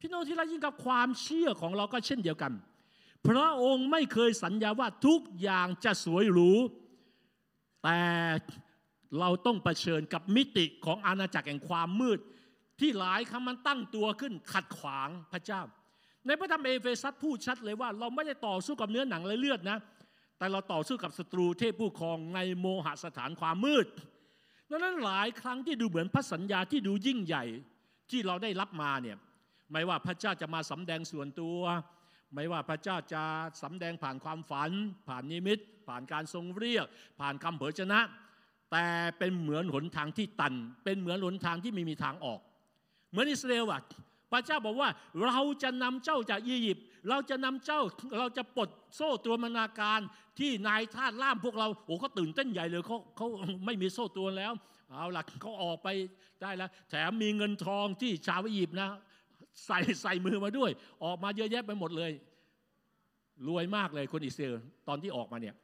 [0.00, 2.52] พี่น้องที่รักยิ่งกับความเชื่อของเราก็เช่นเดียวกัน
[3.28, 6.52] พระองค์ไม่เคยสัญญาว่าทุกอย่างจะสวยหรู
[7.82, 8.00] แต่
[9.20, 12.18] เราต้องเผชิญกับมิติของอาณาจักรแห่งความมืด
[12.80, 15.62] ที่หลายครั้งมันตั้งตัวขึ้นขัดขวางพระเจ้า
[16.26, 19.78] ในพระธรรมเอเฟซัสพูดชัดเลยว่า เราไม่ได้ต่อสู้กับเนื้อหนังและเลือดนะ
[20.38, 23.86] แต่เราต่อสู้กับศัตรูเทพผู้ครองในโมหสถานความมืด
[24.70, 27.44] ดังนั้นหลายครั้งที่ดูเหมือนพระสัญญาที่ดูยิ่งใหญ่
[28.10, 29.16] ที่เราได้รับมาเนี่ย
[29.72, 31.58] ไม่ว่าพระเจ้าจะมาสำแดงส่วนตัว
[32.34, 33.22] ไม่ว่าพระเจ้าจะ
[33.62, 34.70] สำแดงผ่านความฝัน
[35.08, 35.58] ผ่านนิมิต
[35.88, 36.86] ผ่านการทรงเรียก
[37.20, 38.00] ผ่านคำเผยชนะ
[38.72, 38.86] แต่
[39.18, 42.40] เป็นเหมือนหนทางที่ตัน เป็นเหมือนหนทางที่ไม่มีทางออก
[43.10, 43.82] เหมือนอิสราเอลอะ
[44.32, 44.88] พระเจ้าบอกว่า
[45.24, 47.80] เราจะนำเจ้าจากอียิปต์เราจะนำเจ้า
[48.18, 50.00] เราจะปลดโซ่ตัวมนาการ
[50.38, 53.26] ที่นายทาสล่ามพวกเราโอ้เขาตื่นเต้นใหญ่เลยเขาเขา
[53.66, 54.52] ไม่มีโซ่ตัวแล้ว
[54.90, 55.88] เอาล่ะเขาออกไป
[56.42, 58.90] ได้แล้ว แถมมีเงินทองที่ชาวอียิปต์นะ
[59.64, 60.70] ใส่ใส่มือมาด้วย
[61.04, 62.12] ออกมาเยอะแยะไปหมดเลย
[63.48, 64.54] รวยมากเลยคนอิสราเอล
[64.88, 65.54] ตอนที่ออกมาเนี่ย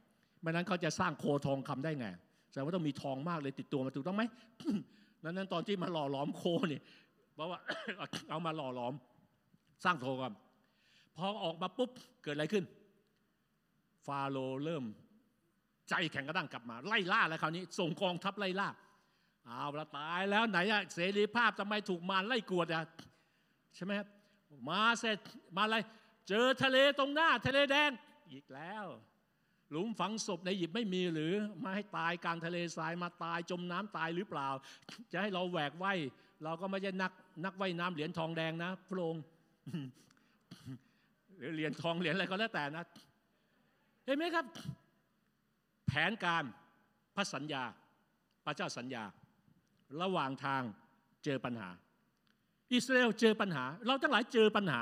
[0.40, 2.06] ไม่นั้นเขาจะสร้างโคทองคำได้ไง
[2.50, 4.22] แสดงว่าต้องมีทองมากเลยติดตัวมาถูกต้องไหม
[5.24, 6.82] นั้นนั้นตอนที่มาหล่อหลอมโคเนี่ย
[7.34, 7.58] เพราะว่า
[8.30, 8.94] เอามาหล่อหลอม
[9.84, 11.90] สร้างโทงคำพอออกมาปุ๊บ
[12.22, 12.64] เกิดอะไรขึ้น
[14.06, 14.84] ฟาโรเริ่ม
[15.88, 18.68] ใจแข็งกระด้างกลับมา ไล่ล่าแล้วคราวนี้ส่งกองทัพไล่ล่า
[19.46, 22.84] เอาละตายแล้วไหนอะเสรีภาพทำไมถูกมารไล่กวดอะ
[23.74, 24.08] ใช่ไหมครับ
[24.68, 25.18] มาเสร็จ
[25.56, 25.76] มาอะไร
[26.28, 27.90] เจอทะเลตรงหน้าทะเลแดง
[28.32, 28.86] อีกแล้ว
[29.70, 31.32] หลุมฝังศพในอียิปต์ไม่มีหรือ
[31.64, 34.48] มาให้ตายกลางทะเลทรายมาตายจมน้ำตายหรือเปล่า
[35.12, 35.98] จะให้เราแหวกว่าย
[36.44, 37.12] เราก็ไม่ใช่นัก
[37.44, 39.22] นักว่ายน้ำเหรียญทองแดงนะพระองค์
[41.36, 42.84] หรือเหรียญทองเหรียญอะไรก็แล้วแต่นะ
[44.06, 44.46] เห็นไหมครับ
[45.86, 46.44] แผนการ
[47.14, 47.62] พระสัญญา
[48.44, 49.04] พระเจ้าสัญญา
[50.02, 50.62] ระหว่างทาง
[51.24, 51.70] เจอปัญหา
[52.74, 54.80] อิสราเอลเจอปัญหา เราทั้งหลายเจอปัญหา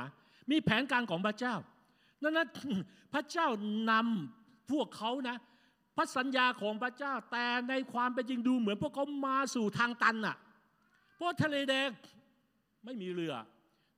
[0.50, 1.54] มีแผนการของพระเจ้า
[2.22, 2.46] นั้นนะ
[3.14, 3.48] พระเจ้า
[3.90, 5.36] นำพวกเขานะ
[5.96, 10.36] พระสัญญาของพระเจ้าแต่ในความเป็นจริงดูเหมือนพวกเขามาสู่ทางตันน่ะ
[11.16, 11.88] เพราะทะเลแดง
[12.84, 13.34] ไม่มีเรือ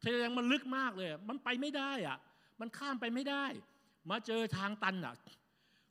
[0.02, 2.18] ทะเลแดงมันลึกมากเลย มันไปไม่ได้อะ
[2.60, 3.44] มันข้ามไปไม่ได้
[4.10, 5.14] มาเจอทางตันอะ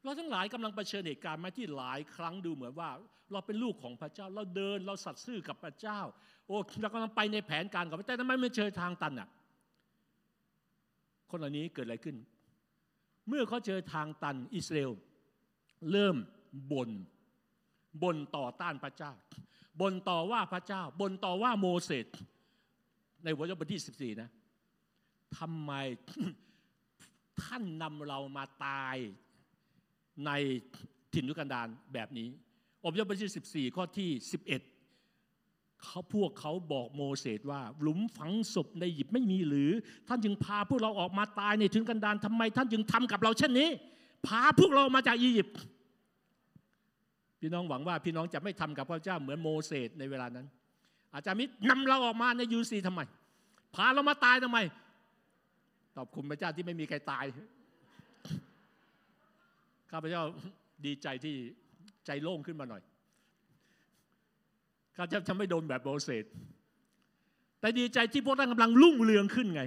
[0.04, 2.90] เราทั้งหลายกำลังเผชิญเหตุการณ์มาที่หลายครั้งดูเหมือนว่า
[3.32, 6.00] เราเป็นลูกของพระเจ้า เราเดินเราสัตย์ซื่อกับพระเจ้า
[6.48, 9.30] โอ้เรากำลังไปในแผนการของพระเจ้าทำไมไม่เจอทางตันอะ
[11.30, 12.16] คนเหล่านี้เกิดอะไรขึ้น
[13.28, 14.92] เมื่อเขาเจอทางตันอิสราเอล
[15.92, 16.16] เริ่ม
[16.72, 16.90] บน่น
[18.04, 19.12] บ่นต่อต้านพระเจ้า
[19.82, 22.06] บ่นต่อว่าพระเจ้าบ่นต่อว่าโมเสส
[23.24, 24.30] ในหัวข้อบทที่ 14 นะ
[25.38, 25.72] ทำไม
[27.42, 28.98] ท่านนำเรามาตาย
[30.26, 30.32] ใน
[31.14, 32.28] ถิ่นทุกันดารแบบนี้
[32.84, 39.72] อบยพบทที่14 ข้อที่ 11เขาพวกเขาบอกโมเสสว่า หลุมฝังศพในหยิบไม่มีหรือ
[40.08, 43.70] ท่านจึงพาพวกเราออกมาตายในถิ่นกันดารทำไมท่านจึงทำกับเราเช่นนี้
[44.28, 45.58] พาพวกเรามาจากอียิปต์
[47.40, 50.46] พี่น้องหวังว่าพี่น้องจะไม่ทำกับพระเจ้าเหมือนโมเสสในเวลานั้น
[51.14, 53.02] อาจารย์มิตรนำเราออกมาในยูซีทำไม
[53.76, 54.60] พาเรามาตายทำไม
[55.96, 57.24] ตอบคุณพระเจ้าที่ไม่มีใครตาย
[59.92, 60.24] ข้าพเจ้า
[60.86, 61.36] ดีใจที่
[62.06, 62.82] ใจโล่งขึ้นมาหน่อย
[64.96, 66.26] ข้าพเจ้าจะไม่โดนแบบโมเสส
[67.60, 69.64] แต่ดีใจที่พวกท่านกำลังรุ่งเรืองขึ้นไง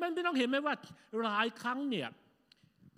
[0.00, 0.74] มันไม่ต้องเห็นไหมว่า
[1.22, 2.08] หลายครั้งเนี่ย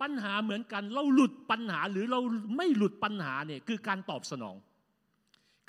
[0.01, 2.19] ปัญหาเหมือนกัน เราหลุดปัญหาหรือเรา
[2.57, 4.55] ไม่หลุดปัญหาเนี่ยคือการตอบสนอง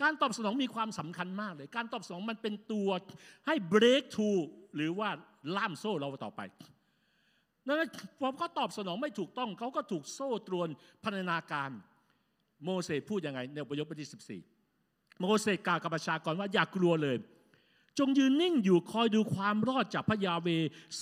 [0.02, 2.88] การตอบสนองมีความสำคัญมากเลย การตอบสนองมันเป็นตัว
[3.46, 4.40] ให้ break through
[4.76, 5.08] หรือว่า
[5.56, 6.40] ล่ามโซ่เราต่อไป
[7.78, 10.68] นั้นพอเขาตอบสนองไม่ถูกต้องเขาก็ถูกโซ่ตรวน
[11.04, 11.70] พันนาการ
[12.64, 14.42] โมเสสพูดยังไงในประโยคที่
[14.78, 17.16] 14 โมเสสกล่าวกับประชากรว่าอย่ากกลัวเลย
[17.98, 20.48] จงยืนนิ่งอยู่คอยดูความรอดจากพระยาเว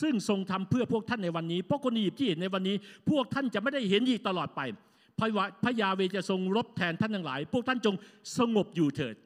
[0.01, 2.77] ซึ่งทรงทำเพื่อพวกท่านในวันนี้เพราะคนอียิปต์ที่เห็นในวันนี้
[3.11, 4.61] พวกท่านจะไม่ได้เห็นอีกตลอดไป
[5.65, 7.95] พระยาเวจะทรงรบแทนท่านทั้งหลาย พวกท่านจง
[8.39, 9.17] สงบอยู่เถิด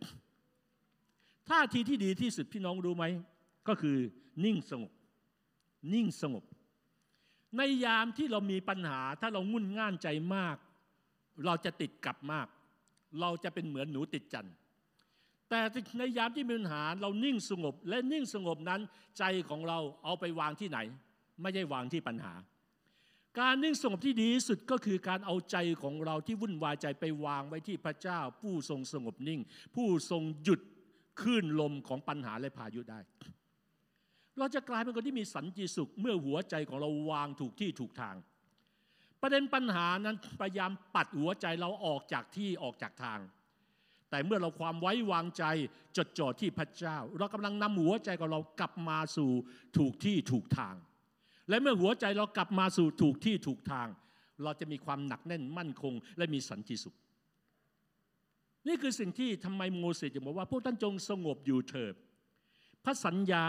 [1.49, 3.05] ท่าทีที่ดีที่สุดพี่น้องรู้ไหม
[3.69, 3.97] ก็คือ
[4.45, 4.93] นิ่งสงบ
[5.95, 6.45] นิ่งสงบ
[7.57, 10.57] ในยามที่เรามีปัญหาถ้าเรางุ่นง่านใจมาก
[11.47, 12.47] เราจะติดกับมาก
[13.21, 14.49] เราจะเป็นเหมือนหนูติดจัน
[15.49, 15.61] แต่
[15.99, 18.81] ในยามที่มีปัญหาเรานิ่งสงบ และนิ่งสงบนั้น
[19.19, 20.79] ใจของเราเอาไปวางที่ไหน
[21.41, 22.35] ไม่ใช่วางที่ปัญหา
[23.41, 29.41] การนิ่งสงบที่ดีที่สุดก็คือการเอาใจของเราที่วุ่นวายใจไปวางไว้ที่พระเจ้า ผู้ทรงสงบนิ่ง
[29.75, 30.61] ผู้ทรงหยุด
[31.21, 33.01] คลื่นลมของปัญหาและพายุได้
[34.39, 38.17] เราจะกลายเป็นคนที่มีสันติสุข เมื่อหัวใจของเราวางถูกที่ถูกทาง
[39.21, 43.21] ประเด็นปัญหานั้นพยายามปัดหัวใจเราออกจากที่ออกจากทาง
[44.11, 45.45] แต่เมื่อเราความไว้วางใจ
[45.97, 49.31] จดจ่อที่พระเจ้า เรากำลังนำหัวใจของเรากลับมาสู่
[49.79, 50.75] ถูกที่ถูกทาง
[51.49, 53.89] และเมื่อหัวใจเรากลับมาสู่ถูกที่ถูกทาง
[54.43, 56.97] เราจะมีความหนักแน่นมั่นคง และมีสันติสุข
[58.69, 61.95] นี่คือสิ่งที่ทำไมโมเสสจะบอกว่าพวกท่านจงสงบอยู่เถิด
[62.85, 63.47] พระสัญญา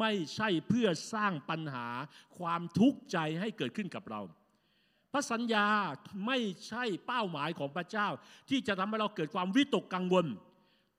[0.00, 1.88] ไม่ใช่เพื่อสร้างปัญหา
[2.38, 4.20] ความทุกข์ใจให้เกิดขึ้นกับเรา
[5.12, 5.66] พระสัญญา
[6.26, 8.08] ไม่ใช่เป้าหมายของพระเจ้า
[8.48, 10.26] ที่จะทำให้เราเกิดความวิตกกังวล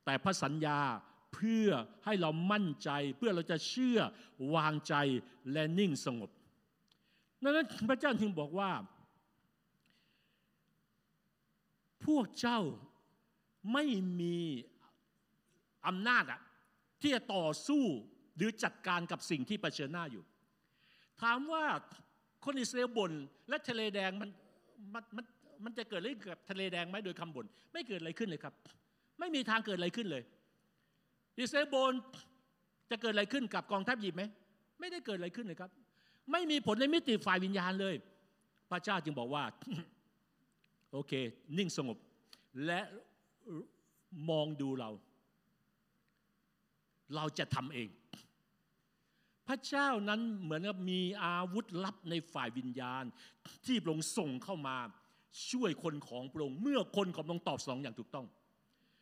[0.06, 0.80] แต่พระสัญญา
[1.34, 1.69] เพื่อ
[2.06, 4.00] ให้เรามั่นใจเพื่อเราจะเชื่อ
[4.56, 4.93] วางใจ
[5.52, 6.30] และนิ่งสงบ
[7.43, 8.71] ดังนั้นพระเจ้าจึงบอกว่า
[12.06, 12.60] พวกเจ้า
[13.73, 13.86] ไม่
[14.19, 14.38] มี
[15.88, 16.23] อำนาจ
[17.02, 17.84] ที่จะต่อสู้
[18.38, 20.23] หรือจัดการกับสิ่งที่เผชิญหน้าอยู่
[21.21, 21.65] ถามว่า
[22.45, 23.12] คนอิสราเอลบ่น
[23.50, 24.30] และทะเลแดงมัน
[24.93, 25.26] มันมัน
[25.63, 28.54] มันจะเกิดอะไรกับทะเลแดงไหมโดยคำบ่นไม่เกิดอะไรขึ้นเลยครับ
[29.19, 30.23] ไม่มีทางเกิดอะไรขึ้นเลย
[31.39, 31.93] อิสราเอลบ่น
[32.91, 34.23] จะเกิดอะไรขึ้นกับกองทัพยิบไหม
[34.80, 35.71] ไม่ได้เกิดอะไรขึ้นเลยครับ
[36.32, 37.95] ไม่มีผลในมิติฝ่ายวิญญาณเลย
[38.69, 39.43] พระเจ้าจึงบอกว่า
[40.91, 41.12] โอเค
[41.58, 41.97] นิ่งสงบ
[42.65, 42.82] และ
[44.30, 44.89] มองดูเรา
[47.15, 47.88] เราจะทำเอง
[49.48, 53.04] พระเจ้านั้นเหมือนกับมีอาวุธลับในฝ่ายวิญญาณ
[53.66, 54.78] ที่พระองค์ส่งเข้ามา
[55.52, 58.26] ช่วยคนของพระองค์เมื่อคนของพระองค์ตอบสนองอย่างถูกต้อง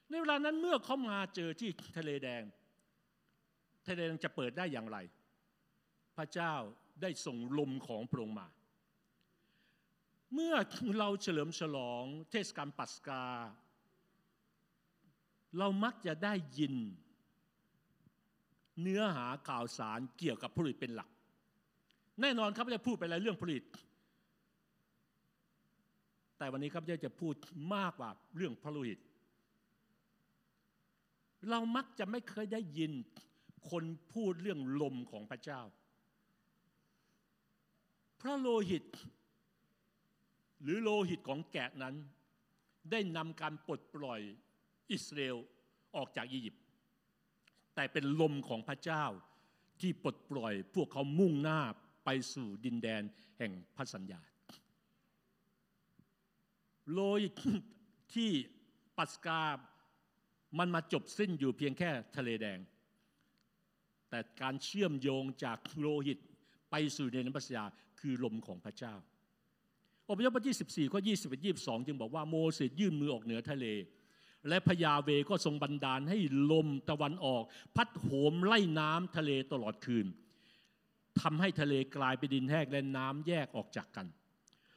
[0.10, 2.44] ในเวลานั้นเมื่อเขามาเจอที่ทะเลแดง
[3.88, 4.98] ทะเลแดงจะเปิดได้อย่างไร
[6.18, 6.54] พระเจ้า
[7.02, 8.48] ได้ส่งลมของพระองค์มา
[10.34, 10.56] เมื่อ
[11.00, 13.24] เราเฉลิมฉลองเทศกาลปัสกา
[15.58, 16.76] เรามักจะได้ยิน
[18.82, 21.10] เนื้อหาข่าวสารเกี่ยวกับผลิตเป็นหลัก
[22.22, 23.64] แน่นอนครับจะพูดไปแล้วเรื่องผลิต
[26.38, 27.36] แต่วันนี้ครับจะพูด
[27.76, 29.00] มากกว่าเรื่องพระโลหิต
[31.50, 32.92] เรามักจะไม่เคยได้ยิน
[33.70, 33.84] คน
[34.14, 35.62] พูดเรื่องลมของพระเจ้า
[38.22, 38.86] พระโลหิต
[40.62, 41.96] หรือโลหิตของแกะนั้น
[42.92, 44.22] ได้นำการปลดปล่อย
[44.92, 45.38] อิสราเอล
[45.96, 46.65] ออกจากอียิปต์
[47.76, 49.06] แต่เป็นลมของพระเจ้า
[49.80, 51.60] ที่ปลดปล่อยพวกเขามุ่งหน้า
[52.06, 53.04] ไปสู่ดินแดน
[53.38, 54.22] แห่งพระสัญญา
[56.92, 57.34] โลหิต
[58.14, 58.32] ที่
[58.98, 59.42] ปัสกา
[60.60, 62.60] มันมาจบสิ้นอยู่เพียงแค่ทะเลแดง
[64.10, 66.20] แต่การเชื่อมโยงจากโลหิต
[66.72, 67.66] ไปสู่ในน้ำพระสัญญา
[68.00, 68.94] คือลมของพระเจ้า
[70.10, 73.66] อพยพบทที่ 14ข้อ21 22 จึงบอกว่าโมเสสยื่นมือออกเหนือทะเล
[74.50, 76.18] และพญาเวก็ทรงบันดาลให้
[76.52, 77.44] ลมตะวันออก
[77.76, 80.08] พัดโหมไล่น้ำทะเลตลอดคืน
[81.22, 84.08] ทำให้ทะเลกลายเป็นดินแห้งและน้ำแยกออกจากกัน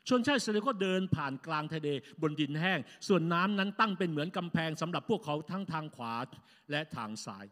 [0.09, 1.89] ชนชาติอิสราเอลก็เดินผ่านกลางทะเล
[2.23, 2.79] บนดินแห้ง
[3.09, 6.15] ส่วนน้ำนั้นตั้งเป็นเหมือนกำแพงสำหรับพวกเขาทั้งทางขวา
[6.71, 7.47] และทางซ้าย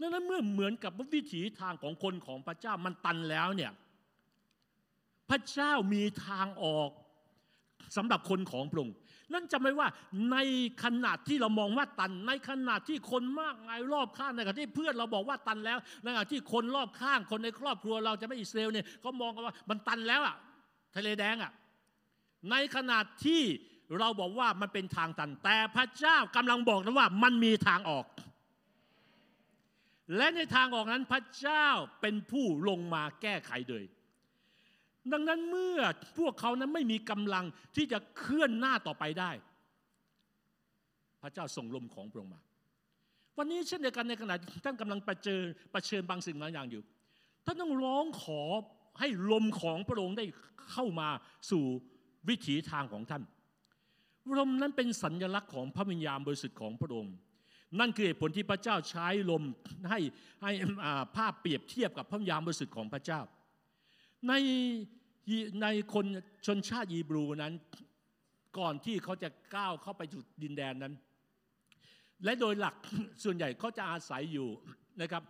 [0.00, 3.72] ดังนั้นเมื่อเหมือนกับวิถีทางของคนของพระเจ้ามันตันแล้วเนี่ย
[5.30, 6.90] พระเจ้ามีทางออก
[7.96, 8.96] สำหรับคนของพระองค์
[9.32, 9.88] นั่นจะไม่ว่า
[10.32, 10.36] ใน
[10.84, 20.36] ขณะที่เรามองว่าตัน ในขณะที่คนมากมายรอบข้างในขณะที่เพื่อนเราบอกว่าตันแล้วในขณะที่คนรอบข้าง คนในครอบครัวเราจะไม่อิสราเอลเนี่ยเขามองกันว่ามันตันแล้วอะ
[20.96, 21.52] ทะเลแดงอะ
[22.50, 23.42] ในขณะที่
[23.98, 28.06] เราบอกว่ามันเป็นทางตัน แต่พระเจ้ากำลังบอกนะว่ามันมีทางออก
[30.16, 31.66] และในทางออกนั้นพระเจ้า
[32.00, 33.82] เป็นผู้ลงมาแก้ไขโดย
[35.12, 35.80] ดังนั้นเมื่อ
[36.18, 37.44] พวกเขานั้นไม่มีกำลัง
[37.76, 39.30] ที่จะเคลื่อนหน้าต่อไปได้
[41.22, 42.40] พระเจ้าส่งลมของพระองค์มา
[43.38, 44.34] วันนี้เช่นเดียวกันในขณะ
[44.64, 45.42] ท่านกำลังประเจิญ
[45.74, 46.82] ประเชิญบางสิ่งบางอย่างอยู่
[47.44, 48.42] ท่านต้องร้องขอ
[48.98, 50.26] ให้ลมของพระองค์ได้
[50.70, 51.08] เข้ามา
[51.50, 51.64] สู่
[52.28, 53.22] วิถีทางของท่าน
[54.38, 57.14] ลมนั้นเป็นสัญลักษณ์ของพระวิญญาณบริสุทธิ์ของพระองค์
[57.80, 59.42] นั่นคือเหตุผลที่พระเจ้าใช้ลม
[59.90, 60.00] ให้
[60.42, 60.52] ให้
[61.16, 63.20] ภาพเปรียบเทียบกับพระวิญญาณบริสุทธิ์ของพระเจ้า
[64.28, 64.32] ใน
[65.62, 66.06] ในคน
[66.46, 67.54] ชนชาติยีบรูนั้น
[68.58, 70.94] ก่อนที่เขาจะก้าวเข้าไปจุดดินแดนนั้น
[72.24, 72.74] และโดยหลัก
[73.24, 74.48] ส่วนใหญ่เขาจะอาศัยอยู่
[75.00, 75.22] นะครับ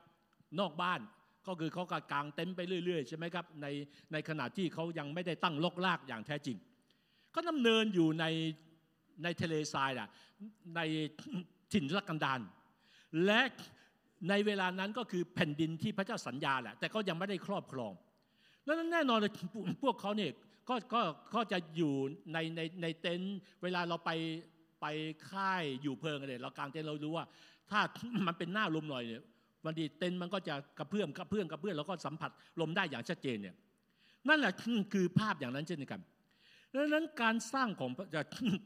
[0.60, 1.00] นอกบ้าน
[1.46, 3.66] ก็คือเขากางเต็นท์ไปเรื่อยๆใช่ไหมครับใน
[4.12, 6.56] ในขณะที่เขายังไม่ได้ตั้งลกลากอย่างแท้จริง
[7.34, 8.24] ก็ดำเนินอยู่ใน
[9.22, 10.08] ในทะเลทรายล่ะ
[10.76, 10.80] ใน
[11.72, 12.40] ถิ่นรักกันดาน
[13.26, 13.40] และ
[14.28, 17.92] ในเวลานั้นก็คือแผ่นดินที่พระเจ้าสัญญาแหละแต่ก็ยังไม่ได้ครอบครอง
[18.76, 19.32] แล้วแน่นอนเลย
[19.82, 20.30] พวกเขาเนี่ย
[20.68, 21.02] ก็ก็
[21.34, 21.92] ก็จะอยู่
[22.32, 24.10] ในในในเต็นท์เวลาเราไป
[24.80, 24.86] ไป
[25.30, 27.24] ค่ายอยู่เพิงอะไรเรากางเต็นท์เรารู้ว่า
[27.70, 27.80] ถ้า
[28.26, 29.22] มันเป็นหน้าลมหน่อยเนี่ย
[29.64, 32.30] วันดีเต็นท์มันก็จะกระเพื่อมกระเพื่อมกระเพื่อมแล้วก็สัมผัส
[32.60, 33.56] ลมได้อย่างชัดเจนเนี่ย
[34.28, 34.52] นั่นแหละ
[34.92, 36.00] คือภาพอย่างนั้นเช่นกัน
[36.74, 37.90] ดังนั้นการสร้างของ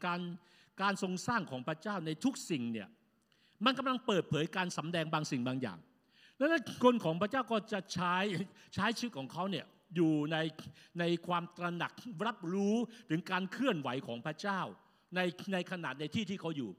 [0.05, 0.21] การ
[0.81, 2.87] การทรงสร้างของพระเจ้าในทุกสิ่งเนี่ย
[3.65, 5.77] มันกำลังเปิดเผยการสำแดงบางสิ่งบางอย่าง
[6.39, 8.15] ดังนั้นคนของพระเจ้าก็จะใช้
[8.73, 10.37] ใช้ชีวิตของเขาเนี่ย อยู่ใน
[10.99, 11.91] ในความตระหนัก
[12.27, 12.75] รับรู้
[13.09, 14.61] ถึงการเคลื่อนไหวของพระเจ้า
[15.15, 15.19] ใน
[15.53, 16.71] ในขนาดในที่ที่เขาอยู่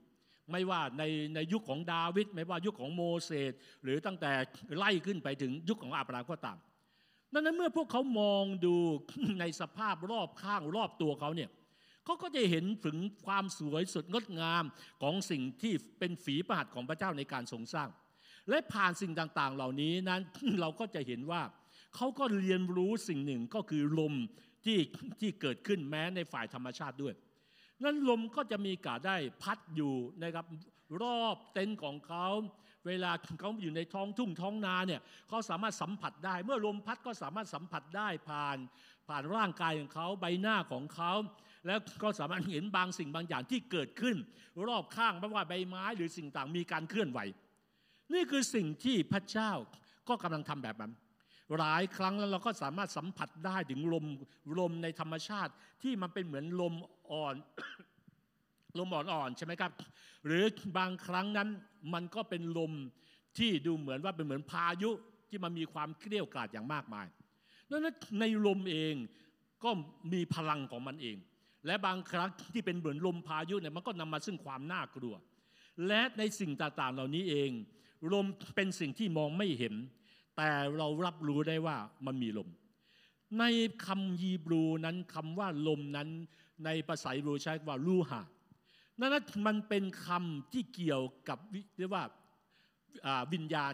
[0.53, 1.03] ไม่ว่าใน
[1.35, 4.33] ในยุคของดาวิดไม่ว่ายุคของโมเสสหรือตั้งแต่
[4.77, 6.59] ไล่ขึ้นไปถึงยุคของอาบราก็ตาม
[7.33, 8.77] ดังนั้นเมื่อพวกเขามองดู
[9.40, 11.51] ในสภาพรอบข้างรอบตัวเขาเนี่ย
[12.05, 14.64] เขาก็จะเห็นถึงความสวยสดงดงาม
[15.03, 17.88] ของสิ่งที่เป็นฝีประหัตของพระเจ้าในการทรงสร้าง
[18.49, 20.21] และผ่านสิ่งต่างๆ เหล่านี้นั้น
[20.61, 21.42] เราก็จะเห็นว่า
[21.97, 24.15] เขาก็เรียนรู้สิ่งหนึ่งก็คือลม
[24.65, 24.79] ที่
[25.21, 27.15] ที่เกิดขึ้นแม้ในฝ่ายธรรมชาติด้วย
[27.85, 30.47] นั้นลมก็จะมีกาได้พัดอยู่นะครับ
[31.03, 32.27] รอบเต็นท์ของเขา
[32.87, 38.59] เวลาเขาอยู่ในท้องทุ่งท้องนาเนี่ยเขาสามารถสัมผัสได้ เมื่อลมพัดก็สามารถสัมผัสได้ผ่าน
[39.09, 41.13] ผ่านร่างกายของเขาใบหน้าของเขา
[41.67, 44.17] แล้วก็สามารถเห็นบางสิ่งบางอย่างที่เกิดขึ้น
[44.67, 47.21] รอบข้างไม่ว่าใบไม้หรือสิ่งต่างมีการเคลื่อนไหว
[48.15, 49.53] นี่คือสิ่งที่พระเจ้า
[50.09, 50.92] ก็กำลังทำแบบนั้น
[51.59, 54.05] หลายครั้งแล้วเราก็สามารถสัมผัสได้ถึงลม
[54.59, 56.75] ลมในธรรมชาติที่มันเป็นเหมือนลม
[57.11, 57.35] อ่อน
[58.79, 59.73] ลมอ่อนๆใช่ไหมครับ
[60.27, 60.44] หรือ
[60.79, 61.49] บางครั้งนั้น
[61.94, 62.73] มันก็เป็นลม
[63.38, 64.90] ที่ดูเหมือนว่าเป็นเหมือนพายุ
[65.29, 67.07] ที่มันมีความเกลี้ยกล่อมอย่างมากมาย
[67.71, 68.94] ดังนั้นในลมเอง
[69.65, 69.71] ก็
[70.13, 71.17] มีพลังของมันเอง
[71.67, 75.15] และบางครั้งที่เป็นเหมือนลมพายุเนี่ยมันก็นำมาซึ่งความน่ากลัว
[75.87, 77.51] และในสิ่งต่างๆเหล่านี้เอง
[78.13, 78.27] ลม
[78.57, 79.75] เป็นสิ่งที่มองไม่เห็น
[80.37, 81.77] แต่เรารับรู้ได้ว่า
[82.07, 82.49] มันมีลม
[83.39, 83.45] ใน
[83.87, 86.09] คำยีบรูนั้นคำว่าลมนั้น
[86.65, 88.23] ในภาษาบรูใช้ว่าลูหะ
[89.01, 89.17] นั่น
[89.47, 91.39] มันเป็นคำที่เกี่ยวกับ
[91.79, 92.05] เรียกว่า
[93.33, 93.73] วิญญาณ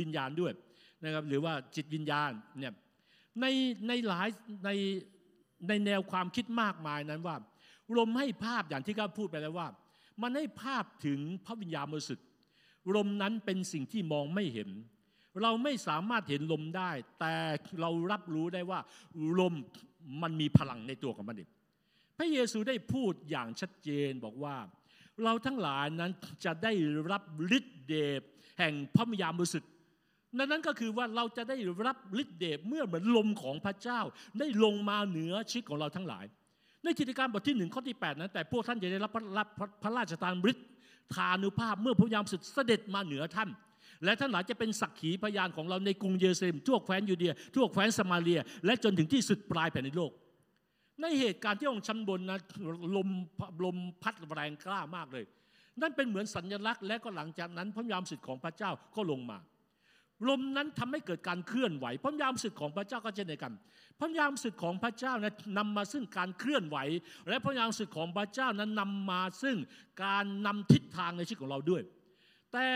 [0.00, 0.52] วิญญาณด้วย
[1.04, 2.74] นะครับหรือว่าจิตวิญญาณเนี่ย
[3.40, 3.46] ใน
[3.88, 4.28] ในหลาย
[4.64, 4.70] ใน
[5.68, 7.36] ในแนวความคิดมากมายนั้นว่า
[7.98, 9.68] ลมให้ภาพอย่างที่ข้าพูดไปแล้วว่า
[10.22, 12.26] มันให้ภาพถึงพระวิญญาณบริสุทธิ์
[12.94, 14.68] ลมนั้นเป็นสิ่งที่มองไม่เห็น
[15.42, 17.34] เราไม่สามารถเห็นลมได้ แต่
[17.80, 18.80] เรารับรู้ได้ว่า
[19.38, 19.54] ลม
[20.22, 21.50] มันมีพลังในตัวของมันเอง
[22.18, 24.56] พระเยซูได้พูดอย่างชัดเจนบอกว่า
[25.24, 26.12] เราทั้งหลายนั้น
[26.44, 26.72] จะได้
[27.10, 27.22] รับ
[27.58, 28.22] ฤทธิเดช
[28.58, 29.70] แห่งพระวิญญาณบริสุทธิ์
[30.36, 31.56] นั่นนั้นก็คือว่าเราจะได้
[31.86, 34.00] รับฤทธิเดชเมื่อเหมือนลมของพระเจ้า
[34.38, 36.24] ได้ลงมาเหนือชีวิตของเราทั้งหลาย
[36.84, 39.12] ในกิจการบทที่หนึ่งข้อที่ 8 นั้น แต่พวกท่านจะได้รับ
[39.82, 40.66] พระราชทานฤทธิ์
[41.14, 43.50] ทานุภาพเมื่อพระยามสุดเสด็จมาเหนือท่าน
[44.04, 50.12] และท่านหลายจะเป็นสักขีพยานของเราในกรุงเยรูซาเล็มทั่วแคว้นยูเดีย ทั่วแคว้นสมาเรีย และจนถึงที่สุดปลายแผ่นดินโลก
[51.00, 52.38] ในเหตุการณ์ที่องค์ชั้นบนนะ
[52.96, 53.08] ลม
[53.64, 55.24] ลมพัดแรงกล้ามากเลย
[55.80, 59.38] นั่นเป็นเหมือนสัญลักษณ์และก็หลังจากนั้นพระยามสุดของพระเจ้าก็ลงมา
[60.28, 63.52] ลมนั้นทำให้เกิดการเคลื่อนไหวพระยามสุดของพระเจ้าก็เช่นเดียวกัน
[64.00, 66.76] พระยามสุดของพระเจ้านั้นนำมาซึ่งการเคลื่อนไหว
[67.28, 69.56] และพระยามสุดของพระเจ้านั้นนำมาซึ่ง
[70.04, 71.82] การนำทิศทางในชีวิตของเราด้วย
[72.54, 72.68] แต่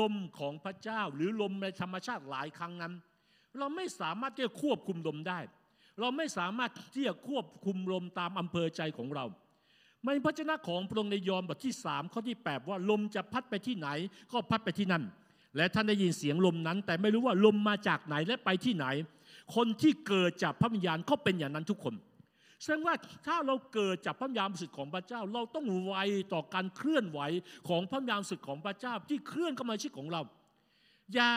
[0.00, 2.92] ลมของพระเจ้าหรือลมในธรรมชาติหลายครั้งนั้น
[3.58, 5.38] เราไม่สามารถที่จะควบคุมลมได้
[6.00, 9.24] เราไม่สามารถที่จะควบคุมลมตามอำเภอใจของเรา
[10.04, 13.88] ในพระเจ้าของพระองค์ในยอห์นบทที่3ข้อที่8ว่าลมจะพัดไปที่ไหน
[14.32, 15.04] ก็พัดไปที่นั่น
[15.56, 18.86] และท่านได้ยินเสียงลมนั้น แต่ไม่รู้ว่าลมมาจากไหนและไปที่ไหน
[19.54, 21.94] คนที่เกิดจากพระวิญญาณก็เป็นอย่างนั้นทุกคน
[22.62, 22.94] แสดงว่า
[23.26, 25.94] ถ้าเราเกิดจากพระวิญญาณสุดของพระเจ้า เราต้องไว
[26.32, 27.20] ต่อการเคลื่อนไหว
[27.68, 30.20] ของพระวิญญาณสุดของพระเจ้าที่เคลื่อนเข้ามาชีวิตของเรา
[31.14, 31.32] อย่า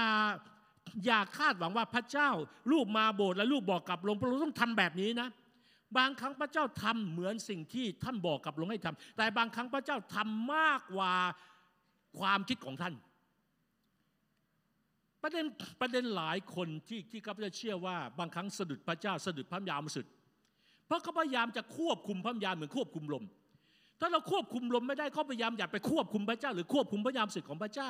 [1.06, 2.30] อย่าคาดหวังว่าพระเจ้า
[2.72, 5.28] ลูกมาโบสถ์และลูกบอกกับลงเราต้องทำแบบนี้นะ
[5.98, 11.14] บางครั้งพระเจ้าทำเหมือนสิ่งที่ท่านบอกกับลงให้ทำแต่บางครั้งพระเจ้าทำมากกว่า
[12.20, 12.94] ความคิดของท่าน
[15.22, 15.46] ประเด็น
[15.82, 20.06] ประเด็นหลายคนที่ที่ข้าพเจ้าเชื่อว่า บางครั้งสะดุดพระเจ้าสะดุดพระยามสุด
[20.88, 23.24] เพราะเขาพยายามจะควบคุมพระยามเหมือนควบคุมลม
[24.00, 27.90] ถ้าเราควบคุมลมไม่ได้เขาพยายามอยากไปควบคุมพระเจ้า หรือควบคุมพระยามสุดของพระเจ้า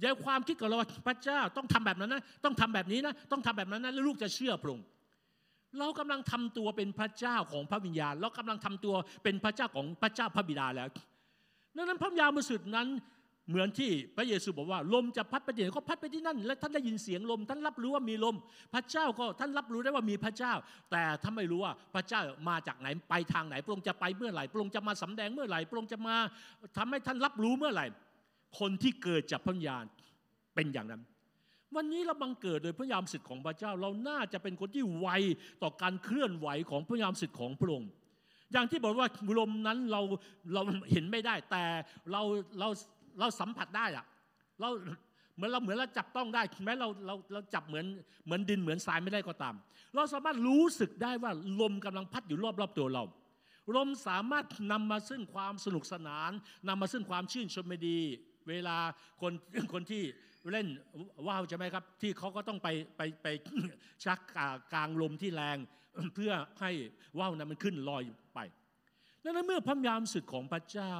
[0.00, 0.78] อย่าความคิดของเรา
[1.08, 4.86] พระเจ้าต้องทำแบบนั้นนะต้องทำแบบนี้นะต้องทำแบบนั้นนะแล้วลูกจะเชื่อพระองค์
[5.78, 10.88] เรากำลังทำตัวเป็นพระเจ้าของพระวิญญาณ เรากำลังทำตัวเป็นพระเจ้าของพระเจ้าพระบิดาแล้ว
[11.76, 12.88] ดังนั้นพระยามสุดนั้น
[13.48, 18.36] เหมือนที่พระเยซูบอกว่า ลมจะพัดไปที่ไหนก็พัดไปที่นั่น และท่านได้ยินเสียงลม ท่านรับรู้ว่ามีลม
[18.74, 20.52] พระเจ้าก็ท่านรับรู้ได้ว่ามีพระเจ้า
[20.90, 26.16] แต่ท่านไม่รู้ว่าพระเจ้ามาจากไหนไปทางไหนพระองค์จะไปเมื่อไหร่พระองค์จะมาสำแดงเมื่อไหร่พระองค์จะมา
[26.76, 27.86] ทำให้ท่านรับรู้เมื่อไหร่
[28.58, 29.84] คนที่เกิดจากพระญาณ
[30.54, 31.02] เป็นอย่างนั้น
[31.76, 35.08] วันนี้เราบังเกิดโดยพระยามสิทธิ์ของพระเจ้า เราน่าจะเป็นคนที่ไว
[35.62, 37.90] ต่อการเคลื่อนไหวของพระยามสิทธิ์ของพระองค์
[38.52, 40.00] อย่างที่บอกว่าลมนั้นเรา
[40.54, 40.62] เรา
[40.92, 41.64] เห็นไม่ได้แต่
[42.12, 42.22] เรา
[42.60, 42.68] เรา
[43.20, 44.06] เราสัมผัสได้อะ
[44.60, 44.68] เรา
[45.36, 47.86] เหมือนเราเหมือนเราจับต้องได้แม้เราเราเราจับเหมือน
[48.24, 49.54] เหมือนดินเหมือนทรายไม่ได้ก็ตาม
[49.94, 53.04] เราสามารถรู้สึกได้ว่าลมกำลังพัดอยู่รอบรอบตัวเรา
[53.76, 56.30] ลมสามารถนำมาซึ่งความสนุกสนาน
[56.68, 57.98] นำมาซึ่งความชื่นชมดี
[58.48, 58.76] เวลา
[59.20, 59.32] คน
[59.72, 60.02] คนที่
[60.52, 60.66] เล่น
[61.28, 63.26] ว่าวใช่ไหมครับ ที่เขาก็ต้องไปไปไป
[64.04, 64.18] ชัก
[64.72, 65.58] กลางลมที่แรง
[66.14, 66.70] เพื่อให้
[67.18, 68.04] ว่าวนั้นมันขึ้นลอย
[68.34, 68.38] ไป
[69.24, 70.94] ดังนั้นเมื่อพระยามสุดของพระเจ้า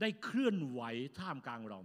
[0.00, 0.80] ได้เคลื่อนไหว
[1.18, 1.80] ท่ามกลางเรา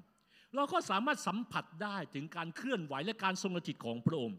[0.56, 4.38] เราก็สามารถสัมผัสได้ถึงการเคลื่อนไหวและการทรงจิตของพระองค์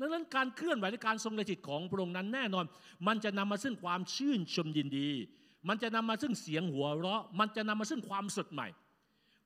[0.00, 2.64] ดังนั้นการเคลื่อนไหวและการทรงจิตของพระองค์นั้นแน่นอน
[3.06, 5.08] มันจะนำมาซึ่งความชื่นชมยินดี
[5.68, 8.68] มันจะนำมาซึ่งเสียงหัวเราะ มันจะนำมาซึ่งความสดใหม่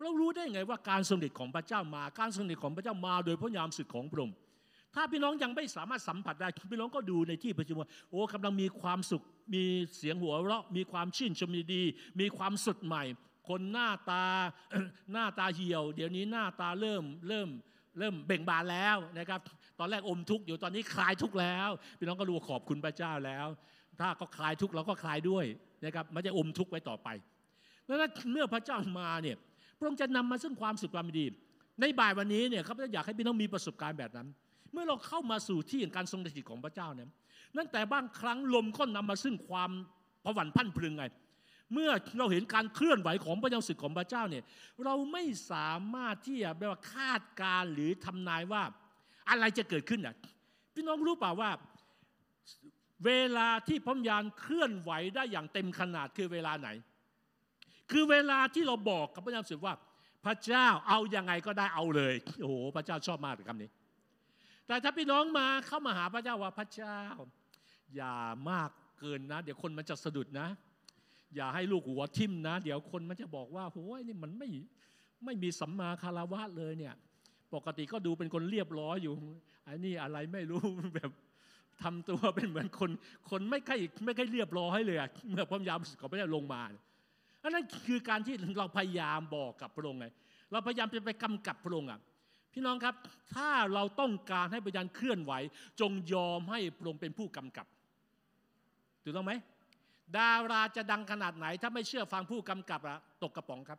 [0.00, 4.36] เรารู้ได้ไงว่าการทรงฤทธิ์ของพระเจ้ามา การทรงฤทธิ์ของพระเจ้ามา โดยพระยามสุดของพระองค์
[4.94, 9.22] ถ้าพี่น้องยังไม่สามารถสัมผัสได้พี่น้องก็ดูในที่ประชุมว่าโอ้กำลังมีความสุข
[9.54, 9.62] มี
[9.96, 11.82] เสียงหัวเราะ มีความชื่นชมดี
[12.20, 13.02] มีความสดใหม่
[13.48, 14.24] คนหน้าตา
[15.12, 17.48] หน้าตาเหี่ยว เดี๋ยวนี้หน้าตาเริ่มเริ่ม
[17.98, 19.40] เริ่มเบ่งบานแล้วนะครับ
[19.78, 21.68] ตอนแรกอมทุกข์อยู่ตอนนี้คลายทุกข์แล้ว
[21.98, 23.46] พี่น้องก็รู้ขอบคุณพระเจ้าแล้ว
[24.00, 25.44] ถ้าก็คลายทุกข์เราก็คลายด้วย
[25.84, 27.08] นะครับไม่จะอมทุกข์ไว้ต่อไป
[27.88, 29.36] ดังนั้นเมื่อพระเจ้ามาเนี่ย
[29.78, 31.26] พระองค์จะนำมาซึ่งความสุขความดี
[31.80, 34.28] ในบ่ายวันนี้เนี่ยครับอยากให้พี่น้องมีประสบการณ์แบบนั้น
[34.72, 37.08] เมื่อเราเข้ามาสู่ที่แห่งการทรงสถิตของพระเจ้าเนี่ย
[37.56, 39.70] นั่นแต่บางครั้งลมก็นำมาซึ่งความ
[40.24, 41.04] ผวัญพันพลึงไง
[41.72, 44.44] เมื่อเราเห็นการเคลื่อนไหวของพระเจ้าสิทธิ์ของพระเจ้าเนี่ย
[44.84, 48.62] เราไม่สามารถที่จะแบบว่าคาดการหรือทำนายว่า
[49.30, 50.14] อะไรจะเกิดขึ้นอะ
[50.74, 51.50] พี่น้องรู้เปล่าว่า
[53.06, 56.68] เวลาที่พระยานเคลื่อนไหวได้อย่างเต็มขนาดคือเวลาไหน
[57.90, 59.74] คือเวลาที่เราบอกกับพระเจ้าสิทธิ์ว่า
[60.26, 63.70] พระเจ้าเอาอยัางไงก็ได้เอาเลยโอ้โหพระเจ้าชอบมากคำนี้
[64.66, 67.00] แต่ถ้าพี่น้องมาเข้ามาหาพระเจ้าว่าพระเจ้า
[67.96, 68.16] อย่า
[68.50, 70.48] มากเกินนะ เดี๋ยวคนมันจะสะดุดนะ
[71.36, 74.48] อย่าให้ลูกหัวทิ่มนะ เดี๋ยวคนมันจะบอกว่าโอ้ยนี่มันไม่
[75.24, 76.94] ไม่มีสัมมาคารวะเลยเนี่ย
[77.54, 79.14] ปกติก็ดูเป็นคนเรียบร้อยอยู่
[79.64, 80.60] ไอ้นี่อะไรไม่รู้
[80.96, 81.10] แบบ
[81.82, 82.90] ทำตัวเป็นเหมือนคน
[83.30, 84.96] คนไม่ค่อยไม่ค่อยเรียบร้อยเลย
[85.30, 86.62] เมื่อพระยามขอพระเจ้ลงมา
[87.42, 90.06] อันนั้นคือการที่เราพยายามบอกกับพระองค์ไง
[90.52, 92.00] เราพยายามจะไปกำกับพระองค์อะ
[92.52, 92.94] พี่น้องครับ
[93.34, 95.32] ถ้าเราต้องการให้พยานเคลื่อนไหว
[95.80, 97.66] จงยอมให้พระองค์เป็นผู้กำกับ
[99.02, 99.32] ถูกต้องไหม
[100.16, 103.78] ดาราจะดังขนาดไหน ถ้าไม่เชื่อฟังผู้กำกับอะตกกระป๋องครับ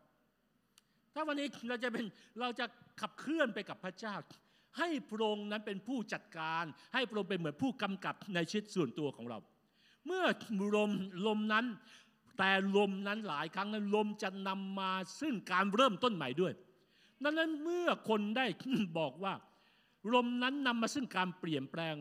[1.13, 2.05] ถ้าวันนี้เราจะเป็น
[2.39, 2.65] เราจะ
[3.01, 4.15] ขับเคลื่อนไปกับพระเจ้า
[4.77, 6.63] ให้พระองค์นั้นเป็นผู้จัดการ
[6.93, 9.37] ให้พระองค์เป็นเหมือนผู้กำกับในชีวิตส่วนตัวของเรา
[10.05, 10.25] เมื่อ
[10.75, 10.91] ลม
[11.27, 11.65] ลมนั้น
[12.37, 16.53] แต่ลมนั้นหลายครั้งนั้นลมจะนำมาซึ่งการเริ่มต้นใหม่ด้วย
[17.23, 18.45] ดังนั้นเมื่อคนได้
[18.99, 19.33] บอกว่า
[20.13, 21.95] ลมนั้นนำมาซึ่งการเปลี่ยนแปลง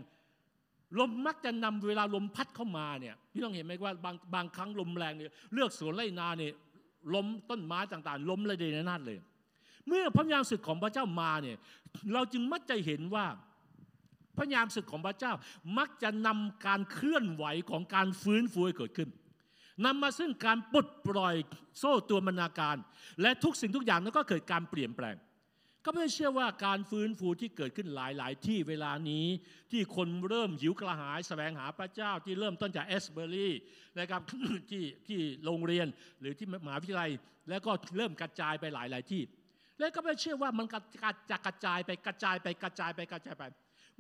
[0.99, 6.53] ลมมักจะนำเวลาลมพัดเข้ามาเนี่ยพี่ต้องเห็นไหมว่าบางบางครั้งลมแรงเนี่ยเลือกสวนไรนาเนี่ย
[7.15, 9.19] ล้มต้นไม้ต่างๆ ล้มเลยเดนนาดเลย
[9.87, 11.57] เมื่อพระยามศึกของพระเจ้ามาเนี่ย
[12.13, 13.27] เราจึงมักจะเห็นว่า
[14.37, 15.33] พระยามศึกของพระเจ้า
[15.79, 19.09] มักจะนำการเคลื่อนไหวของการฟื้นฟูให้เกิดขึ้น
[19.85, 21.35] นำมาซึ่งการปลดปล่อย
[21.79, 22.77] โซ่ตัวมนาการ
[23.23, 25.17] และทุกสิ่งทุกอย่างนั้นก็เกิดการเปลี่ยนแปลง
[25.91, 29.27] ก็ไม่เชื่อว่าการฟื้นฟูที่เกิดขึ้นหลาย ๆ ที่เวลานี้
[29.73, 33.55] ที่คนเริ่มหิวกระหายแสวงหาพระเจ้าที่เริ่มต้นจากเอสเบอรี่
[33.99, 34.21] นะครับ
[34.71, 35.87] ที่ที่โรงเรียน
[36.21, 37.11] หรือที่มหาวิทยาลัย
[37.51, 39.23] แล้วก็เริ่มกระจายไปหลาย ๆ ที่
[39.79, 40.67] และก็ไม่เชื่อว่ามัน
[41.31, 43.45] จะกระจายไปกระจายไปกระจายไปกระจายไป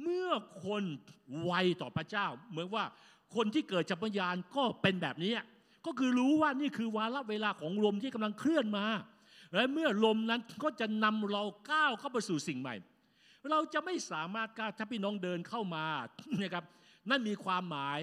[0.02, 0.28] เมื่อ
[0.64, 0.82] คน
[1.44, 2.84] ไวต่อพระเจ้า เหมือนว่า
[3.34, 5.34] คนที่เกิดจากปัญญาก็เป็นแบบนี้
[5.86, 8.86] ก็คือรู้ว่านี่คือวาระเวลาของลมที่กำลังเคลื่อนมา
[9.54, 12.74] และเมื่อลมนั้นก็จะนำเราก้าวเข้าไปสู่สิ่งใหม่
[13.52, 15.86] เราจะไม่สามารถก้าวถ้าพี่น้องเดินเข้ามา
[16.42, 16.64] นะครับ
[17.10, 18.00] นั่นมีความหมาย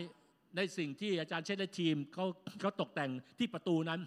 [0.55, 2.25] ในสิ่งที่อาจารย์เชษและทีมเขา
[2.59, 4.01] เขาตกแต่งที่ประตูนั้น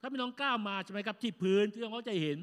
[0.00, 2.38] ถ้าพี่น้องก้าวมาใช่ไหมครับที่พื้นที่เขาจะเห็น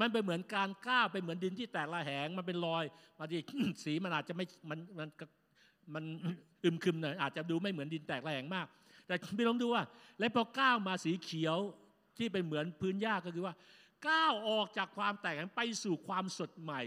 [0.00, 2.84] มันเป็นเหมือนการก้าวไปเหมือนดินที่แตกระแหง มันเป็นรอย
[3.18, 3.36] บางที
[3.84, 5.08] สีมันอาจจะไม่มันมัน
[5.94, 6.04] มัน
[6.64, 8.66] อึมครึมหน่อยอาจจะดูไม่เหมือนดินแตกระแหงมาก
[9.06, 9.82] แต่พี่ลองดูว่า
[10.18, 11.58] และพอก้าวมาสีเขียว
[12.18, 13.54] ที่เป็นเหมือนพื้นหญ้าก็คือว่า
[14.08, 16.80] ก้าวออกจากความแตกไปสู่ความสดใหม่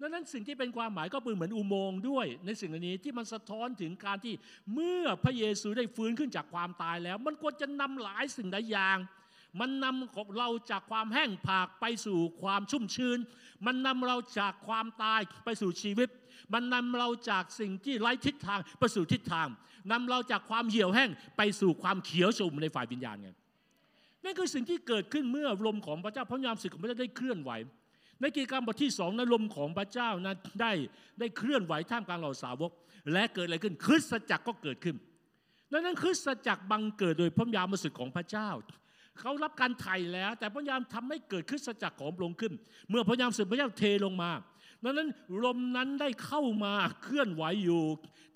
[0.00, 4.34] ดังนั้นสิ่งที่เป็นความหมายก็เป็นเหมือนอุโมงค์ด้วย ในสิ่งนี้ที่มันสะท้อนถึงการที่
[4.74, 8.98] เมื่อพระเยซูได้ฟื้นขึ้นจากความตายแล้ว มันควรจะนำหลายสิ่งหลายอย่าง
[9.60, 13.18] มันนำของเราจากความแห้งผากไปสู่ความชุ่มชื้น
[13.66, 16.08] มันนำเราจากความตายไปสู่ชีวิต
[16.52, 19.48] มันนำเราจากสิ่งที่ไร้ทิศทางไปสู่ทิศทาง
[19.92, 23.30] นำเราจากความเหี่ยวแห้งไปสู่ความเขียวชมในฝ่ายวิญญาณไง
[24.24, 27.50] นั่นคือสิ่งที่เกิดขึ้นเมื่อลมของพระเจ้าพระยามสึกของพระเจ้าได้เคลื่อนไหว
[28.20, 30.72] ในกิจกรรมบทที่สองนั้นลมของพระเจ้านั้นได้
[31.20, 32.70] ได้เคลื่อนไหวท่ามกลางเหล่าสาวก
[33.12, 34.96] และเกิดอะไรขึ้นคริสตจักรก็เกิดขึ้น
[35.72, 38.50] ดังนั้นคริสตจักรบังเกิดโดยพระยามสึกของพระเจ้า
[39.20, 42.52] เขารับการไถ่แล้ว แต่พระยามทำให้เกิดคริสตจักรของพระองค์ขึ้น
[42.90, 44.30] เมื่อพระยามสึกพระเจ้าเทลงมา
[44.84, 45.08] ดังนั้น
[45.44, 47.82] ลมนั้นได้เข้ามาเคลื่อนไหวอยู่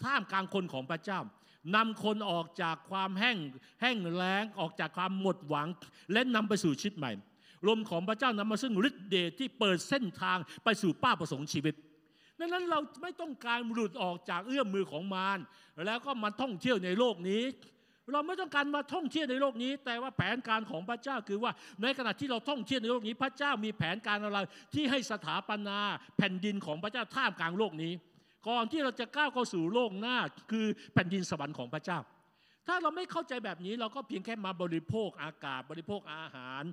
[0.05, 1.21] ท่ามกลางคนของพระเจ้า
[1.75, 3.39] นำคนออกจากความแห้ง
[3.81, 5.69] แห้งแล้งออกจากความหมดหวัง
[6.13, 7.13] และนำไปสู่ชีวิตใหม่
[7.69, 11.75] ลมของพระเจ้านำมาซึ่งฤทธิ์เดชที่เปิดเส้นทางไปสู่ป้าประสงค์ชีวิต
[12.41, 15.39] ดังนั้นเราไม่ต้องการหลุดออกจากเอื้อมมือของมาร
[15.87, 17.43] แล้วก็มาท่องเที่ยวในโลกนี้
[18.13, 21.53] เราไม่ต้องการมาท่องเที่ยวในโลกนี้ แต่ว่าแผนการของพระเจ้าคือว่า
[21.83, 24.39] ในขณะที่เราท่องเที่ยวในโลกนี้ พระเจ้ามีแผนการอะไร
[24.75, 25.79] ที่ให้สถาปนา
[26.17, 27.93] แผ่นดินของพระเจ้าท่ามกลางโลกนี้
[28.47, 30.17] ก่อนที่เราจะก้าวเข้าสู่โลกหน้า
[30.51, 31.99] คือแผ่นดินสวรรค์ของพระเจ้า
[32.67, 36.65] ถ้าเราไม่เข้าใจแบบนี้เราก็เพียงแค่มาบริโภคอากาศบริโภคอาหาร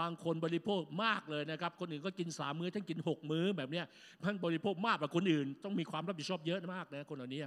[0.00, 3.82] บางคนบริโภคมากเลยนะครับ คนอื่นก็กินสามมื้อท่านกินหกมื้อแบบนี้
[4.24, 7.40] ท่านบริโภคมากกว่าคนอื่น ต้องมีความรับผิดชอบเยอะมากนะคนเหล่านี้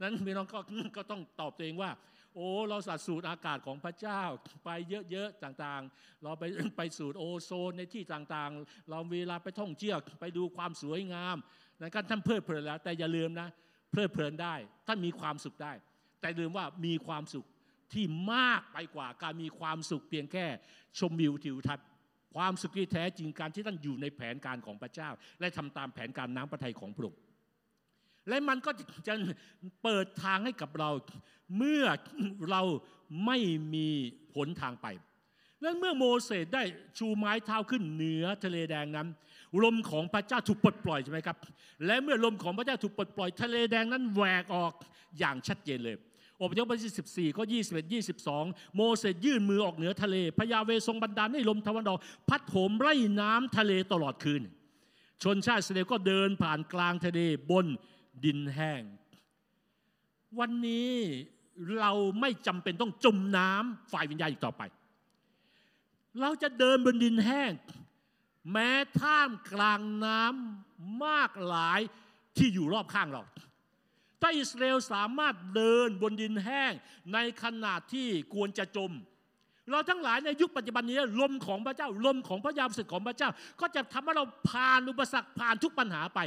[0.00, 0.58] นั้นพี่น้องก็
[0.96, 1.90] ก็ต้องตอบตัวเองว่า
[2.34, 4.22] โอ้เราสัตสูดอากาศของพระเจ้า
[4.64, 4.68] ไป
[5.10, 6.44] เยอะๆต่างๆ เราไป
[6.76, 11.36] ไปสูดโอโซนในที่ต่างๆ เราเวลาไปท่องเที่ยวไปดูความสวยงาม
[11.82, 13.48] นะครับท่านเพลิดเพลินแล้ว แต่อย่าลืมนะ
[13.90, 14.54] เพลิดเพลินได้
[14.86, 15.72] ท่านมีความสุขได้
[16.20, 17.46] แต่ลืมว่ามีความสุข
[17.92, 20.46] ที่มากไปกว่าการมีความสุขเพียงแค่
[20.98, 21.86] ชมวิวทิวทัศน์
[22.34, 25.10] ความสุขที่แท้จริงการที่ท่านอยู่ในแผนการของพระเจ้า
[25.40, 27.20] และทำตามแผนการน้ำพระทัยของพระองค์
[28.28, 28.70] และมันก็
[29.08, 29.14] จะ
[29.82, 30.90] เปิดทางให้กับเรา
[31.56, 31.84] เมื่อ
[32.50, 32.62] เรา
[33.26, 33.38] ไม่
[33.74, 33.88] มี
[34.34, 34.86] หนทางไป
[35.64, 36.62] และเมื่อโมเสสได้
[36.98, 39.08] ชูไม้เท้าขึ้นเหนือทะเลแดงนั้น
[39.62, 41.36] ลมของพระเจ้าถูกปลดปล่อยใช่ไหมครับ
[41.86, 44.72] และเมื่อลมของพระเจ้าถูกปลดปล่อย ทะเลแดงนั้นแหวกออก
[45.18, 45.96] อย่างชัดเจนเลย
[46.40, 47.92] อพยพบทที่14ข้อ21
[48.34, 51.98] 22 โมเสสยื่นมือออกเหนือทะเลพญาเวทรงบันดาลให้ลมตะวันออก
[52.28, 54.42] พัดโหมไร่น้ำทะเลตลอดคืน
[55.22, 57.66] ชนชาติเสดก็เดินผ่านกลางทะเลบน
[58.24, 58.82] ดินแห้ง
[60.38, 60.92] วันนี้
[61.80, 64.62] เราไม่จำเป็นต้องจมน้ำฝ่ายวิญญาณอีกต่อไป
[66.20, 67.52] เราจะเดินบนดินแห้ง
[68.52, 71.80] แม้ท่ามกลางน้ำมากหลาย
[72.36, 73.22] ที่อยู่รอบข้างเรา
[74.20, 76.72] ถ้าอิสราเอลสามารถเดินบนดินแห้ง
[77.12, 78.92] ในขนาดที่ควรจะจม
[79.70, 86.20] เราทั้งหลายในยุคปัจจุบันนี้ลมของพระเจ้าลมของพระยามศึกของพระเจ้า ก็จะทำให้เราผ่านอุปสรรคผ่านทุกปัญหาไป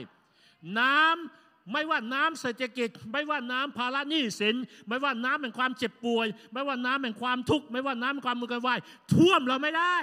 [0.80, 4.56] น้ำ ไม่ว่าน้ำเศรษฐกิจ ไม่ว่าน้ำภาระหนี้สิน
[4.88, 8.80] ไม่ว่าน้ำแห่งความเจ็บป่วย ไม่ว่าน้ำแห่งความทุกข์ ไม่ว่าน้ำแห่งความมือกันวาย
[9.14, 9.98] ท่วมเราไม่ได้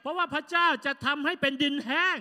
[0.00, 2.18] เพราะว่าพระเจ้าจะทำให้เป็นดินแห้ง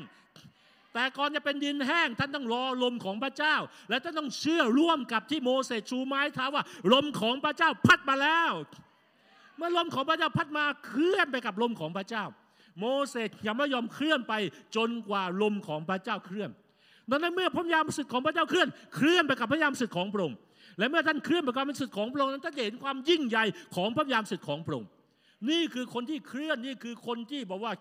[0.93, 3.55] แต่ก่อนจะเป็นดินแห้ง ท่านต้องรอลมของพระเจ้า
[3.89, 6.63] และท่านต้องเชื่อร่วมกับที่โมเสสชูไม้เท้าว่า
[6.93, 8.51] ลมของพระเจ้าพัดมาแล้ว
[9.57, 12.23] เมื่อลมของพระเจ้าพัดมาเคลื่อนไปกับลมของพระเจ้า
[12.79, 14.33] โมเสสยังไม่ยอมเคลื่อนไป
[14.75, 16.49] จนกว่าลมของพระเจ้าเคลื่อน
[17.09, 20.37] ดังนั้นเมื่อพระยามศึกของพระเจ้าเคลื่อนเคลื่อนไปกับพระยามศึกของพระองค์
[20.79, 23.45] และเมื่อท่านเคลื่อนไปกับพระยามศึกของพระองค์นั้นท่านจะเห็นความยิ่งใหญ่
[23.75, 24.89] ของพระยามศึกของพระองค์
[25.49, 27.73] นี่คือคนที่เคลื่อนนี่คือคนที่บอกว่า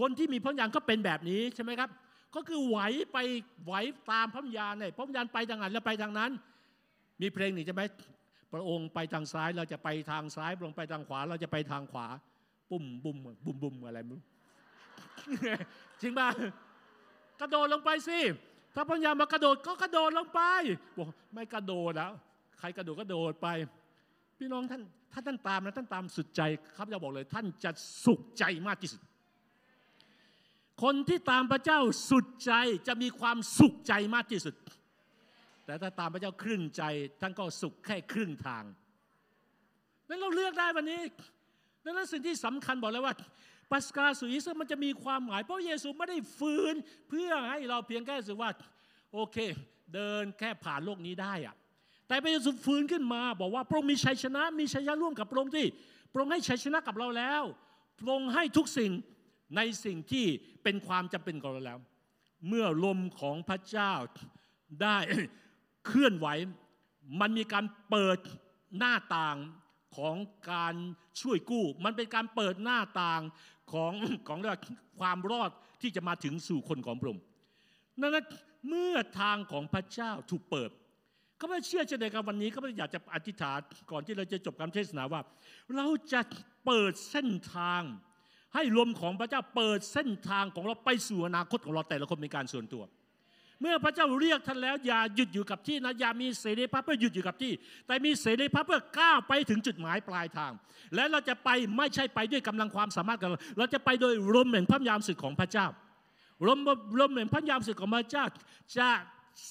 [0.00, 1.90] คนที่มีพระยามก็เป็นแบบนี้ใช่ไหมครับ
[2.34, 2.78] ก็คือไหว
[3.12, 3.18] ไป
[3.64, 3.74] ไหว
[4.10, 6.30] ตามพระยามเนี่ยพระยามไปทางไหนแล้วไปทางนั้น
[7.20, 7.82] มีเพลงหนี่ใช่ไหม
[8.52, 12.06] พระองค์ไปทางซ้ายเราจะไปทางซ้ายพระองค์ไปทางขวา เราจะไปทางขวา
[12.70, 14.22] ปุ่มบุ่มบุ่มบุ่มอะไรไม่รู้
[16.00, 16.28] จริงป่ะ
[17.40, 18.18] กระโดดลงไปสิ
[18.74, 20.40] ถ้าพระยามากระโดดก็กระโดดลงไป
[20.98, 22.12] บอกไม่กระโดดแล้ว
[22.58, 23.48] ใครกระโดดก็โดดไป
[24.38, 26.42] พี่น้องท่านถ้าท่านตามนะท่านตามสุดใจ
[26.76, 27.70] ครับจะบอกเลย ท่านจะ
[28.04, 29.00] สุขใจมากที่สุด
[30.82, 32.52] คนที่ตามพระเจ้าสุดใจ
[32.88, 34.54] จะมีความสุขใจมากที่สุด
[35.64, 36.82] แต่ถ้าตามพระเจ้าครึ่งใจ
[37.20, 38.64] ท่านก็สุขแค่ครึ่งทาง
[40.08, 41.00] นั้นเราเลือกได้วันนี้
[41.84, 43.14] ดังนั้นสิ่งที่สำคัญบอกเลยว่า
[43.70, 46.74] ปัสกาสุอิสมันจะมีความหมาย เพราะเยซูไม่ได้ฟื้น
[47.08, 48.50] เพื่อให้เราเพียงแค่รู้ว่า
[49.12, 49.36] โอเค
[49.94, 51.56] เดินแค่ผ่านโลกนี้ได้อะ
[52.08, 55.66] แต่พระเยซูฟื้นขึ้นมา บอกว่าพระองค์มีชัยชนะ มีชัยชนะร่วมกับพระองค์ที่
[56.12, 57.42] พระองค์ให้ชัยชนะกับเราแล้ว
[57.98, 58.92] พระองค์ให้ทุกสิ่ง
[59.56, 60.26] ในสิ่งที่
[60.62, 61.78] เป็นความจำเป็นของเราแล้ว
[62.48, 63.92] เมื่อลมของพระเจ้า
[64.82, 64.96] ได้
[65.86, 66.26] เคลื่อนไหว
[67.20, 68.18] มันมีการเปิด
[68.78, 69.36] หน้าต่าง
[69.96, 70.16] ของ
[70.52, 70.74] การ
[71.20, 73.20] ช่วยกู้ มันเป็นการเปิดหน้าต่าง
[73.72, 73.92] ของ
[74.28, 74.38] ของ
[75.00, 75.50] ความรอด
[75.82, 77.24] ที่จะมาถึงสู่คนของพระองค์
[78.00, 78.26] นั้น
[78.68, 80.70] เมื่อทางของพระเจ้าถูกเปิด
[81.40, 83.58] ข้าพเจ้าเชื่อเช่นเดียวกันวันนี้ข้าพเจ้าอยากจะอธิษฐาน
[83.90, 85.20] ก่อนที่เราจะจบการเทศนาว่า
[85.76, 86.20] เราจะ
[86.66, 87.82] เปิดเส้นทาง
[88.54, 92.82] ให้ลมของพระเจ้าเปิดเส้นทางของเราไปสู่อนาคตของเราแต่ละคนเป็นการส่วนตัว
[93.60, 97.52] เมื่อพระเจ้าเรียกท่านแล้วอย่าหยุดอยู่กับที่นะอย่ามีเสรีภาพเพื่อหยุดอยู่กับที่
[97.86, 100.52] แต่มีเสรีภาพเพื่อก้าวไปถึงจุดหมายปลายทาง
[100.94, 105.66] และเราจะไปไม่ใช่ไปด้วยกำลังความสามารถของเราเราจะไปโดยลมแห่งพระยามสึกของพระเจ้า
[106.46, 106.58] ลม
[107.00, 108.24] ลมแห่งพระยามสึกของพระเจ้า
[108.78, 108.90] จะ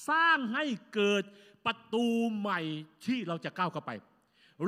[0.08, 1.22] สร้างให้เกิด
[1.66, 2.06] ประตู
[2.38, 2.60] ใหม่
[3.06, 3.90] ที่เราจะก้าวเข้าไป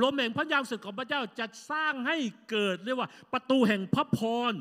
[0.03, 2.17] ลมแห่งพระยามสึกของพระเจ้าจะสร้างให้
[2.49, 4.19] เกิดเรียกว่าประตูแห่งพระพ
[4.51, 4.53] ร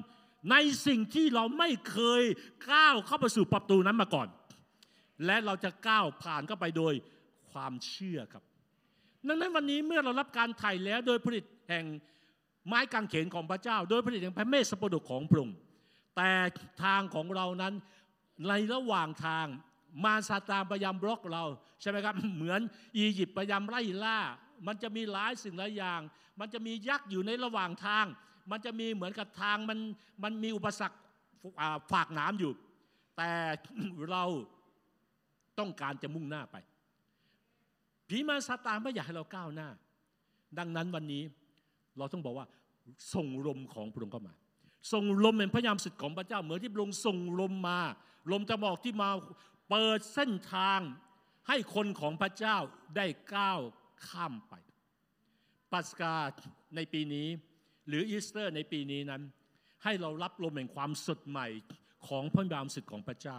[0.51, 0.57] ใน
[0.87, 2.23] สิ่งที่เราไม่เคย
[2.71, 4.29] ก้าวเข้าไปสู่ประตูนั้นมาก่อน
[5.25, 6.95] และเราจะก้าวผ่านเข้าไปโดย
[7.51, 8.45] ความเชื่อครับ
[9.29, 11.85] ดังนั้นวันนี้เมื่อเรารับการไถ่แล้วโดยผลิตแห่ง
[12.67, 15.57] ไม้กางเขนของพระเจ้า โดยผลิตแห่งพระเมสสปดกของพระองค์
[16.17, 16.31] แต่
[16.85, 17.75] ทางของเรานั้น
[18.49, 19.47] ในระหว่างทาง
[20.05, 21.45] มาซาตานพยายามบล็อกเรา
[21.81, 22.61] ใช่ไหมครับเหมือน
[22.97, 24.19] อียิปต์พยายามไล่ล่า
[24.67, 26.01] มันจะมีหลายสิ่งหลายอย่าง
[26.41, 28.07] มันจะมียักษ์อยู่ในระหว่างทาง
[28.51, 29.79] มันจะมีเหมือนกับทางมัน
[30.23, 30.99] มันมีอุปสรรค
[31.93, 32.53] ฝากหนามอยู่
[33.17, 33.31] แต่
[34.11, 34.25] เรา
[35.61, 36.57] ต้องการจะมุ่งหน้าไป
[38.09, 39.69] ผีมารซาตานไม่อยากให้เราก้าวหน้า
[40.59, 41.23] ดังนั้นวันนี้
[41.99, 42.47] เราต้องบอกว่า
[43.15, 44.35] ส่งลมของพระองค์เข้ามา
[44.93, 47.81] ส่งลมเป็นพระยามสุดของพระเจ้า เหมือนที่พระองค์ส่งลมมา
[48.33, 49.11] ลมจะบอกที่มา
[49.71, 50.81] เปิดเส้นทาง
[51.49, 52.57] ให้คนของพระเจ้า
[52.97, 53.61] ได้ก้าว
[54.09, 54.55] ข้ามไป
[55.73, 56.15] ปัสกา
[56.77, 57.29] ในปีนี้
[57.89, 59.23] หรืออีสเตอร์ในปีนี้นั้น
[59.85, 61.47] ให้เรารับลมแห่งความสดใหม่
[62.09, 63.39] ของพระบามสุดของพระเจ้า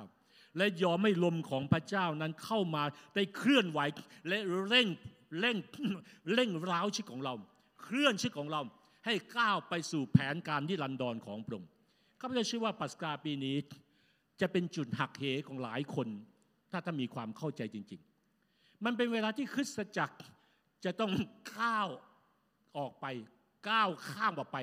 [0.58, 2.84] และยอมไม่ลมของพระเจ้านั้นเข้ามา
[3.16, 3.80] ได้เคลื่อนไหว
[4.28, 4.38] และ
[4.68, 4.88] เร่ง
[5.40, 5.58] เร่ง
[6.34, 7.34] เร่งร้าวชีวิตของเรา
[7.82, 8.62] เคลื่อนชีวิตของเรา
[9.06, 11.70] ให้ก้าวไปสู่แผนการที่ลันดอนของพระองค์
[12.20, 13.56] ข้าพเจ้าเชื่อว่าปัสกาปีนี้
[14.42, 16.08] จะเป็นจุดหักเหของหลายคน
[16.72, 18.02] ถ้าท่านมีความเข้าใจจริง
[18.44, 20.18] ๆ มันเป็นเวลาที่คริสตจักร
[20.86, 21.12] จะต้อง
[21.58, 21.90] ก้าว
[22.78, 23.06] ออกไป
[23.70, 24.58] ก้าวข้ามออกไป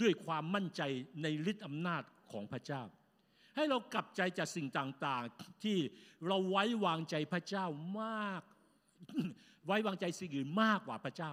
[0.00, 0.82] ด้วยความมั่นใจ
[1.22, 2.82] ในฤทธิอำนาจของพระเจ้า
[3.58, 5.78] ให้เรากลับใจจากสิ่งต่างๆ ที่
[6.26, 7.66] เราไว้วางใจพระเจ้า
[8.00, 8.42] มาก
[9.66, 11.30] ไว้วางใจสิ่งอื่นมากกว่าพระเจ้า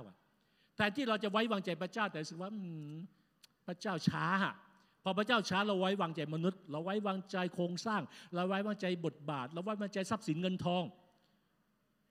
[0.78, 2.51] แต่ที่เราจะไว้วางใจพระเจ้าแต่รู้สึกว่า
[3.67, 4.26] พระเจ้าช้า
[5.03, 8.01] พอพระเจ้าช้าเราไว้วางใจมนุษย์ เราไว้วางใจโครงสร้าง
[8.36, 10.84] เราไว้วางใจบทบาท เราไว้วางใจทรัพย์สินเงินทอง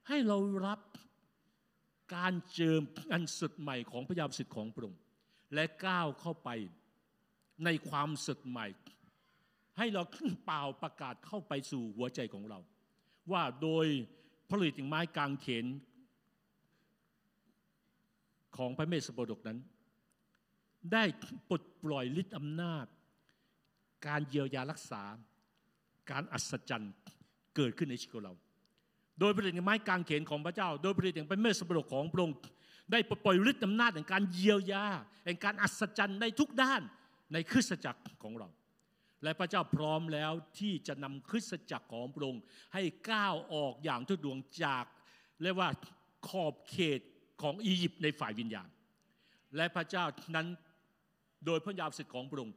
[0.08, 0.36] ให้เรา
[0.66, 0.80] รับ
[2.16, 5.00] การเจิมอันสุดใหม่ของพระยาสิทธิ์ของพระองค์
[5.54, 6.48] และก้าวเข้าไป
[7.64, 8.66] ในความสุดใหม่
[9.78, 10.02] ให้เรา
[10.46, 12.58] เปล่าประกาศเข้าไปสู่หัวใจของเรา
[13.32, 13.86] ว่าโดย
[14.50, 15.66] ผลิตงไม้กางเขน
[18.56, 19.58] ของพระเมสสโปดกนั้น
[20.92, 21.04] ได้
[21.48, 22.86] ปลดปล่อยฤทธิ์อำนาจ
[24.06, 25.02] การเยียวยารักษา
[26.10, 26.94] การอัศจรรย์
[27.56, 28.34] เกิดขึ้นในชีวิตของเรา
[29.20, 32.36] โดยผลิตงไม้กางเขนของพระเจ้า โดยผลิตงพระเมสสโปรดของพระองค์
[32.92, 34.84] ได้ปลดปล่อยฤทธิ์อำนาจแห่งการเยียวยา
[35.24, 36.82] แห่งการอัศจรรย์ในทุกด้าน
[37.32, 38.48] ในคริสตจักรของเรา
[39.24, 42.42] และพระเจ้าพร้อมแล้วที่จะนำคริสตจักรของพระองค์
[42.74, 44.84] ให้ก้าวออกอย่างทุดวงจาก
[45.42, 45.70] เรียกว่า
[46.28, 47.00] ขอบเขต
[47.42, 48.68] ของอียิปต์ในฝ่ายวิญญาณ
[49.56, 50.04] และพระเจ้า
[50.36, 50.46] นั้น
[51.46, 52.56] โดยพระยามสิทธิ์ของพระองค์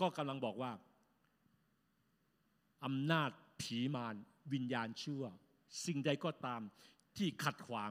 [0.00, 0.72] ก็กำลังบอกว่า
[2.84, 4.14] อำนาจผีมาร
[4.52, 5.22] วิญญาณชั่ว
[5.86, 6.60] สิ่งใดก็ตาม
[7.16, 7.90] ที่ขัดขวาง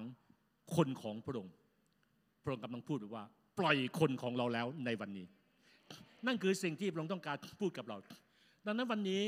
[0.75, 1.53] คนของพระองค์
[2.43, 3.23] พระองค์กำลังพูดว่า
[3.59, 5.27] ปล่อยคนของเราแล้วในวันนี้
[6.25, 7.97] นั่นคือสิ่งที่พระองค์ต้องการพูดกับเรา
[8.65, 9.21] ดังนั้นวันนี้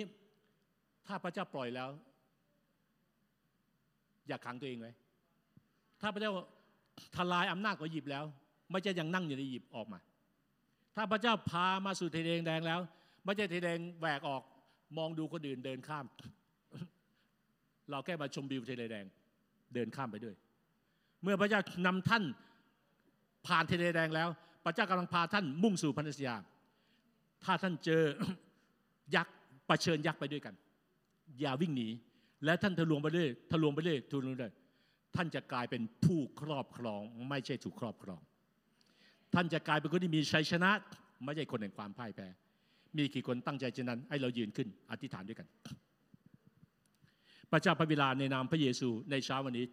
[1.07, 1.89] ถ้าพระเจ้าปล่อยแล้ว
[4.27, 4.91] อย่าขังตัวเองไว้
[6.01, 6.31] ถ้าพระเจ้า
[7.15, 8.23] ทลายอำนาจของอียิปต์แล้ว
[8.71, 9.99] ไม่ใช่ยังนั่งอยู่ในอียิปต์ออกมา
[10.95, 12.79] ถ้าพระเจ้าพามาสู่ทะเลแดงแล้ว
[13.25, 14.43] ไม่ใช่ทะเลแดงแหวกออก
[14.97, 16.05] มองดูคนอื่นเดินข้าม
[17.91, 19.05] เราแค่มาชมวิวทะเลแดง
[19.73, 20.35] เดินข้ามไปด้วย
[21.23, 22.23] เมื่อพระเจ้านำท่าน
[23.47, 24.29] ผ่านทะเลแดงแล้ว
[24.65, 26.35] พระเจ้ากำลังพาท่านมุ่งสู่พันธสัญญา
[27.43, 28.03] ถ้าท่านเจอ
[29.15, 29.35] ยักษ์
[29.69, 30.55] ประชิญยักษ์ไปด้วยกัน
[31.39, 31.87] อย่าวิ่งหนี
[32.45, 34.53] และท่านทะลวงไปเรื่อยทะลวงไปเรื่อยทะลวงไปเรื่อย
[35.15, 38.21] ท่านจะกลายเป็นผู้ครอบครอง ไม่ใช่ถูกครอบครอง
[39.33, 40.71] ท่านจะกลายเป็นคนที่มีชัยชนะ
[41.23, 42.27] ไม่ใช่คนแห่งความพ่ายแพ้
[42.97, 45.47] มีกี่คนตั้งใจเช่นนั้น ให้เรายืนขึ้น อธิษฐานด้วยกัน
[47.51, 49.65] พระเจ้าพระบิดาในนามพระเยซูในเช้าวันนี้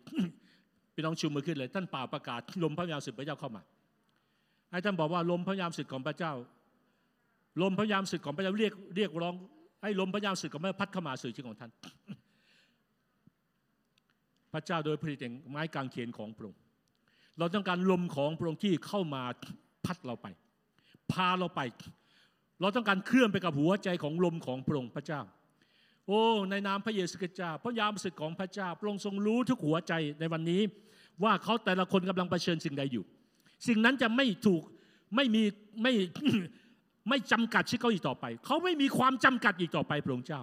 [0.94, 3.62] พี่น้องชูมือขึ้นเลย ท่านเป่าประกาศลมพระยามสุดพระเจ้าเข้ามา
[4.70, 6.32] ให้ท่านบอกว่าลมพระยามสุดของพระเจ้า
[7.62, 9.34] ลมพระยามสุดของพระเจ้าเรียกเรียกร้อง
[9.82, 11.70] ให้ลมพระยามสุดของพระเจ้าพัดเข้ามาสู่ชีวิตของท่าน
[14.52, 16.60] พระเจ้าโดยผลิตแห่งไม้กางเขนของพระองค์
[17.38, 19.22] เราต้องการลมของพระองค์ที่เข้ามา
[19.84, 20.26] พัดเราไป
[21.12, 21.60] พาเราไป
[22.60, 25.20] เราต้องการเคลื่อนไปกับหัวใจของลมของพระองค์พระเจ้า
[26.06, 30.62] โอ้ในนามพระเยซูคริสต์เจ้าพระยามสุดของพระเจ้าพระองค์ทรงรู้ทุกหัวใจในวันนี้
[31.24, 33.04] ว่าเขาแต่ละคนกำลังเผชิญสิ่งใดอยู่
[33.68, 34.62] สิ่งนั้นจะไม่ถูก
[35.16, 35.42] ไม่มี
[35.82, 35.92] ไม่
[37.08, 40.42] ไม่จำกัดชีวิตเขาอีกต่อไป เขาไม่มีความจำกัดอีกต่อไปพระองค์เจ้า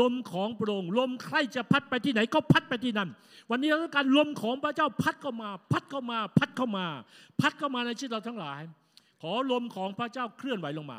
[0.00, 3.08] ลมของพระองค์ลมใครจะพัดไปที่ไหนก็พัดไปที่นั่น
[3.50, 6.86] วันนี้เราต้องการลมของพระเจ้าพัดเข้ามา พัดเข้ามา พัดเข้ามา
[7.40, 8.60] พัดเข้ามาในชีวิตเราทั้งหลาย
[9.22, 10.98] ขอลมของพระเจ้าเคลื่อนไหวลงมา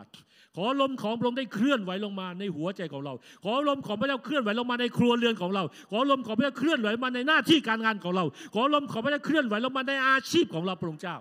[0.56, 11.16] ขอลมของพระองค์ได้เคลื่อนไหวลงมาในหัวใจของเรา ขอลมของพระเจ้าเคลื่อนไหวลงมาในครัวเรือนของเรา ขอลมของพระเจ้าเคลื่อนไหวมาในหน้าที่การงานของเรา ขอลมของพระเจ้าเคลื่อนไหวลงมาในอาชีพของเราพระองค์เจ้า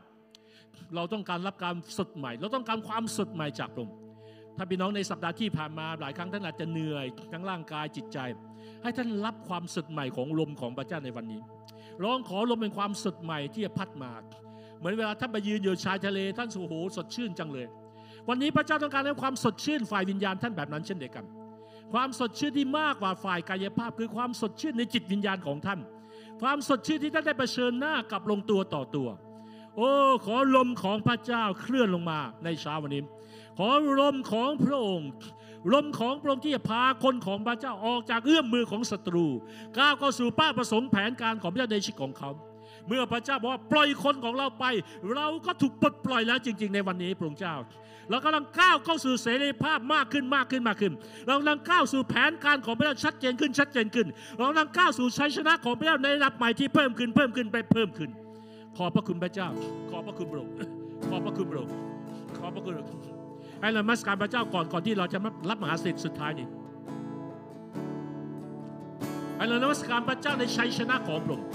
[0.94, 3.96] เราต้องการรับการสดใหม่ เราต้องการความสดใหม่จากพระองค์
[4.56, 8.18] ถ้าพี่น้องในสัปดาห์ที่ผ่านมาหลายครั้งท่านอาจจะเหนื่อยทั้งร่างกายจิตใจ
[8.82, 11.40] ให้ท่านรับความสดใหม่ของลมของพระเจ้าในวันนี้
[12.02, 14.12] ร้องขอลมเป็นความสดใหม่ที่จะพัดมา
[14.78, 17.66] เหมือนเวลาท่านไปยืนอยู่ชายทะเลท่านสูโหสดชื่นจังเลย
[18.28, 21.24] วันนี้พระเจ้าต้องการให้ความสดชื่นฝ่ายวิญญาณท่านแบบนั้นเช่นเดียวกัน
[21.92, 25.80] ความสดชื่นที่มากกว่าฝ่ายกายภาพ คือความสดชื่นในจิตวิญญาณของท่าน
[26.42, 29.08] ความสดชื่นที่ท่านได้เผชิญหน้ากับลงตัวต่อตัว
[29.76, 29.90] โอ้
[30.26, 33.02] ขอลมของพระเจ้าเคลื่อนลงมาในเช้าวันนี้
[33.58, 33.68] ขอ
[34.00, 35.10] ลมของพระองค์
[35.72, 39.26] ลมของพระองค์ที่จะพาคนของพระเจ้าออกจากเอื้อมมือของศัตรู
[39.78, 42.30] ก้าวเข้าสู่เป้าประสงค์แผนการของพระเจ้าในชีวิตของเขา
[42.86, 44.64] เมื่อพระเจ้าบอกว่าปล่อยคนของเราไป
[45.14, 47.54] เราก็ถูกปลดปล่อยแล้วจริง ๆ ในวันนี้พระองค์เจ้า
[48.10, 50.92] เรากำลังก้าวเข้าสู่เสรีภาพมากขึ้นมากขึ้นมากขึ้น
[51.26, 54.06] เรากำลังก้าวสู่แผนการของพระเจ้าชัดเจนขึ้นชัดเจนขึ้น
[54.36, 58.10] เรากำลังก้าวสู่ชัยชนะของพระเจ้าในระดับใหม่ที่เพิ่มขึ้นเพิ่มขึ้นไปเพิ่มขึ้น
[58.76, 59.48] ขอบพระคุณพระเจ้า
[59.90, 60.54] ขอบพระคุณพระองค์
[61.08, 61.74] ขอบพระคุณพระองค์
[62.36, 63.04] ขอบพระคุณพระองค์
[63.60, 65.18] ให้เรามัสการพระเจ้าก่อนก่อนที่เราจะ
[65.50, 66.46] รับมหาสิทธิ์สุดท้ายนี้
[69.36, 71.46] ให้เรานมัสการพระเจ้าในชัยชนะของพระองค์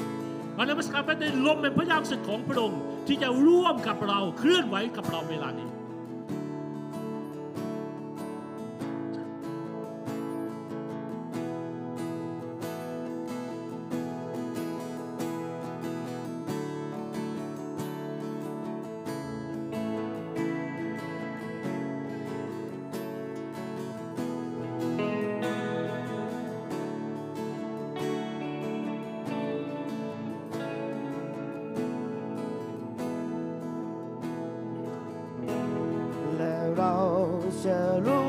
[0.56, 5.70] ให้เรานมัสการพระเจ้าในลมเป็นพระยามสุดของพระองค์ที่จะร่วมกับเราเคลื่อนไหวกับเราเวลานี้
[37.66, 38.21] จะ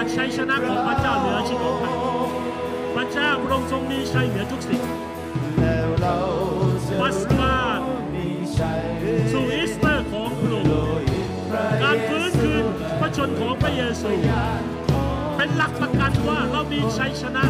[0.00, 1.94] มป่าระกชัยชนะของพระเจ้าเหนือชีวิตของท่าน
[2.94, 4.82] พระเจ้าพระองค์ทรงมีชัยเหนือทุกสิ่ง
[7.00, 7.56] ปัสกา
[9.32, 10.72] สู่อีสเตอร์ของพระองค์
[11.82, 12.64] การฟื้นคืน
[13.00, 14.10] พระชนของพระเยซู
[15.36, 17.44] เป็นหลักประกันว่าเรามีชัยชนะ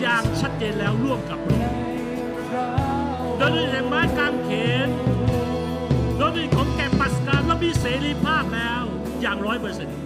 [0.00, 1.80] อย่างชัดเจนแล้วร่วมกับพระองค์
[3.38, 4.50] โดยในไม้กางเข
[4.86, 4.88] น
[6.18, 8.82] โดยในของแก่ปัสกาเรามีเสรีภาพแล้ว
[9.20, 10.03] อย่างร้อยเปอร์เซ็นต์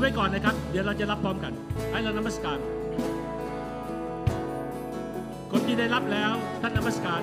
[0.00, 1.52] อไว้ก่อนนะครับ เดี๋ยวเราจะรับพร้อมกัน
[1.92, 2.58] ให้เรานมัสการ
[5.50, 6.32] คนที่ได้รับแล้ว
[6.62, 7.22] ท่านนมัสการ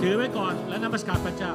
[0.00, 1.52] ถือไว้ก่อนและนมัสการพระเจ้า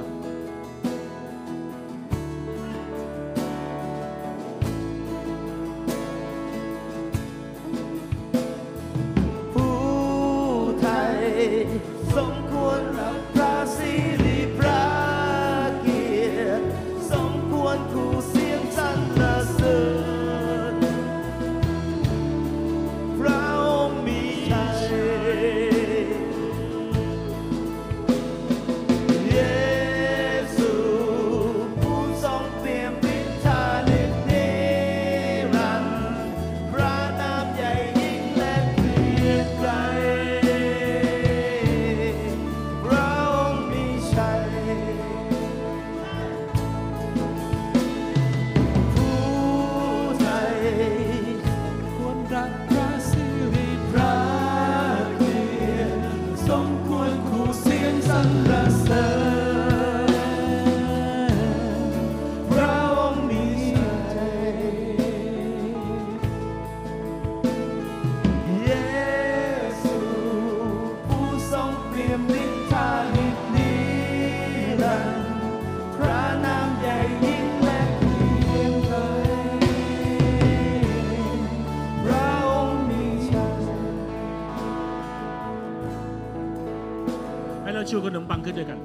[88.41, 88.79] ังขึ้นด้วยกัน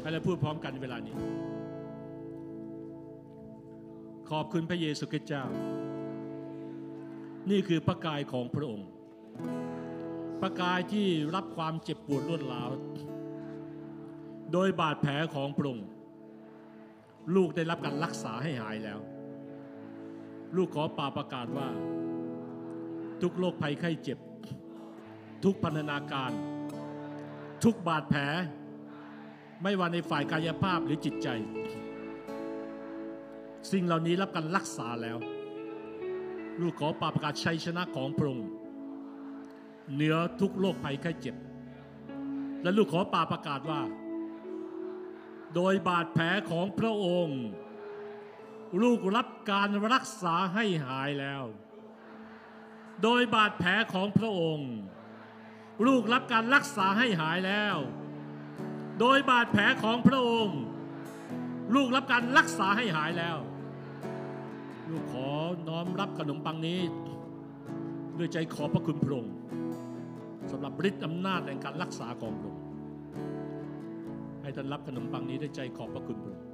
[0.00, 1.16] ให้เราพูดพร้อมกันเวลานี้
[4.30, 5.44] ขอบคุณพระเยซูคริสต์เจ้า
[7.50, 8.88] นี่คือพระกายของพระองค์
[10.40, 12.70] พระกายที่รับความเจ็บปวดรวดร้าว
[14.52, 15.88] โดยบาดแผลของพระองค์
[17.34, 18.98] ลูกได้รับการรักษาให้หายแล้ว
[20.56, 21.68] ลูกขอป่าประกาศว่า
[23.22, 24.18] ทุกโรคภัยไข้เจ็บ
[25.44, 26.32] ทุกพันธนาการ
[27.64, 28.22] ทุกบาดแผล
[29.62, 31.28] ไม่ว่าในฝ่ายกายภาพหรือจิตใจ
[33.70, 35.18] สิ่งเหล่านี้รับการรักษาแล้ว
[36.60, 38.48] ลูกขอปาประกาศชัยชนะของพระองค์
[39.92, 41.36] เหนือทุกโรคภัยไข้เจ็บ
[42.62, 43.80] และลูกขอปาประกาศว่า
[45.54, 47.40] โดยบาดแผลของพระองค์
[48.82, 51.42] ลูกรับการรักษาให้หายแล้ว
[53.02, 54.70] โดยบาดแผลของพระองค์
[55.86, 57.76] ลูกรับการรักษาให้หายแล้ว
[59.00, 60.60] โดยบาดแผลของพระองค์
[61.74, 63.36] ลูกรับการรักษาให้หายแล้ว
[64.90, 65.28] ลูกขอ
[65.68, 66.80] น้อมรับขนมปังนี้
[68.18, 69.34] ด้วยใจขอบพระคุณพระองค์
[70.50, 72.64] สำหรับฤทธิ์อำนาจแห่งการรักษาของพระองค์
[74.42, 76.45] ให้ท่านรับขนมปังนี้ด้วยใจขอบพระคุณพระองค์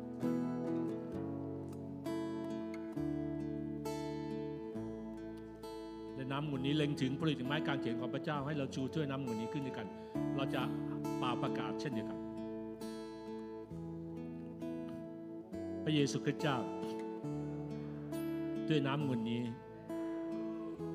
[6.32, 9.86] น้ำงุนนี้เล็งถึงผลิตไม้กางเขียนของพระเจ้าให้เราชูถ้วยน้ำงุนนี้ขึ้นด้วยกัน
[10.36, 10.62] เราจะ
[11.22, 12.18] ป่าประกาศเช่นเดียวกัน
[15.84, 16.58] พระเยซูคริสต์เจ้า
[18.68, 19.42] ด้วยน้ำงุนนี้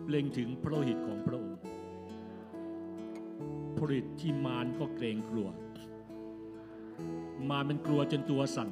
[0.09, 1.59] เล็งถึงพระโลหิตของพระองค์
[3.75, 5.49] พระโลหิตที่มารก็เกรงกลัว
[7.49, 8.69] มารมันกลัวจนตัวสั่น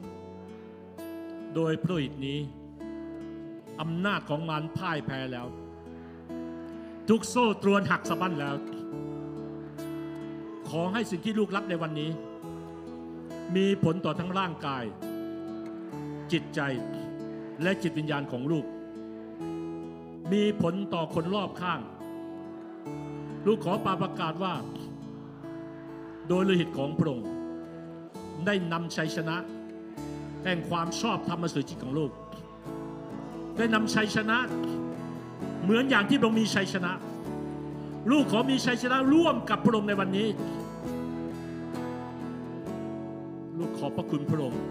[1.56, 2.40] โดยพระโลหิตนี้
[3.82, 5.48] อำนาจของมารพ่ายแพ้แล้ว
[7.10, 8.56] ทุกโซ่ตรวนหักสะบั้นแล้ว
[10.70, 12.12] ขอให้สิ่งที่ลูกรับในวันนี้
[13.56, 14.84] มีผลต่อทั้งร่างกาย
[16.32, 16.60] จิตใจ
[17.62, 18.66] และจิตวิญญาณของลูก
[20.34, 21.82] มีผลต่อคนรอบข้าง
[23.46, 24.54] ลูกขอปาประกาศว่า
[26.28, 27.28] โดยโลหิตของพระองค์
[28.46, 29.38] ได้นำชัยชนะ
[30.44, 32.12] แห่งความชอบธรรมมาสู่จิตของลูก
[33.58, 34.38] ได้นำชัยชนะ
[35.66, 36.92] เหมือนอย่างที่พระองค์มีชัยชนะ
[38.12, 40.28] ลูกขอมีชัยชนะร่วมกับพระองค์ในวันนี้
[43.58, 44.62] ลูกขอบพระคุณพระองค์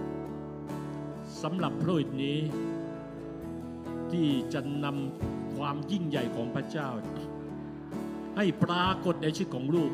[1.42, 2.38] สำหรับพระอษฐ์นี้
[4.12, 6.88] ที่จะนำความยิ่งใหญ่ของพระเจ้า
[8.36, 9.90] ให้ปรากฏในชีวิตของลูก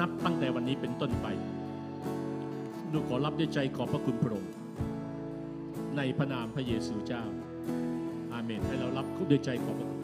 [0.00, 1.26] นับตั้งแต่วันนี้เป็นต้นไป
[2.92, 4.52] ลูกขอรับด้วยใจขอบพระคุณพระองค์
[5.96, 7.24] ในพระนามพระเยซูเจ้า
[8.38, 10.00] อาเมน ให้เรารับด้วยใจขอบพระคุณ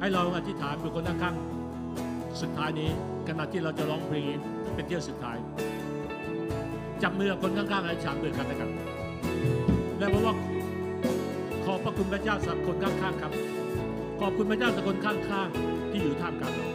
[0.00, 2.90] ให้เราอธิษฐานเป็นคนข้างๆสุดท้ายนี้
[3.28, 4.36] ขณะที่เราจะร้องเพลง
[4.74, 5.36] เป็นเที่ยวสุดท้าย
[7.02, 8.70] จับมือกับคนข้างๆให้ฉานมือกันและกัน
[9.98, 10.34] และเพราะว่า
[11.64, 13.32] ขอบพระคุณพระเจ้าสำหรับคนข้างๆครับ
[14.20, 16.73] ขอบคุณพระเจ้าสำหรับคนข้างๆที่อยู่ท่ามกลางเรา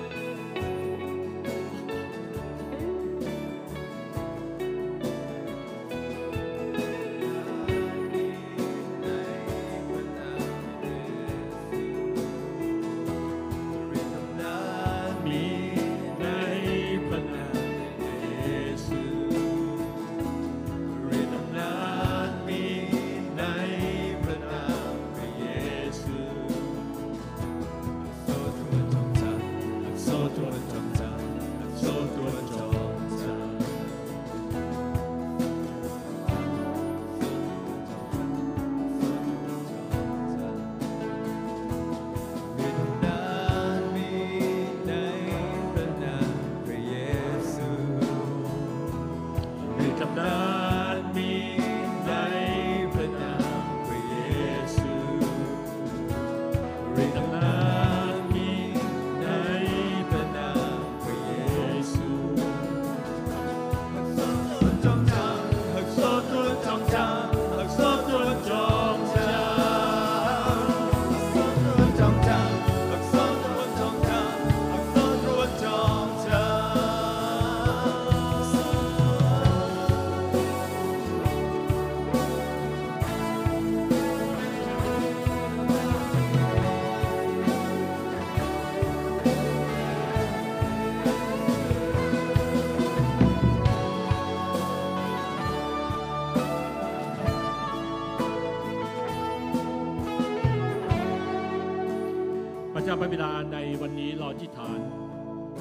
[103.00, 104.80] พระบิดาในวันนี้เราอธิษฐาน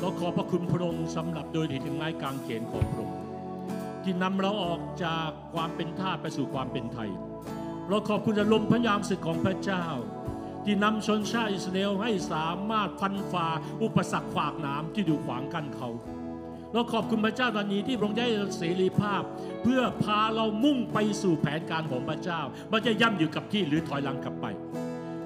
[0.01, 3.19] เราขอบพระคุณพระองค์สำหรับโดยถึงไม้กางเขนของพระองค์
[4.03, 7.11] ที่นำเราออกจากความเป็นทาสไปสู่ความเป็นไทย
[7.89, 9.85] เราขอบคุณอารมณ์พระยามศึกของพระเจ้า
[10.65, 13.49] ที่นำชนชาติอิสราเอลให้สามารถฟันฝ่า
[13.83, 15.89] อุปสรรคขวากหนามที่ดูขวางกั้นเขา
[16.73, 18.27] เราขอบคุณพระเจ้าวันนี้ที่พระองค์ได้
[18.57, 19.23] เสรีภาพ
[19.63, 24.47] เพื่อพาเรามุ่งไปสู่แผนการของพระเจ้าไม่จะย่ำอยู่กับที่หรือถอยหลังกลับไป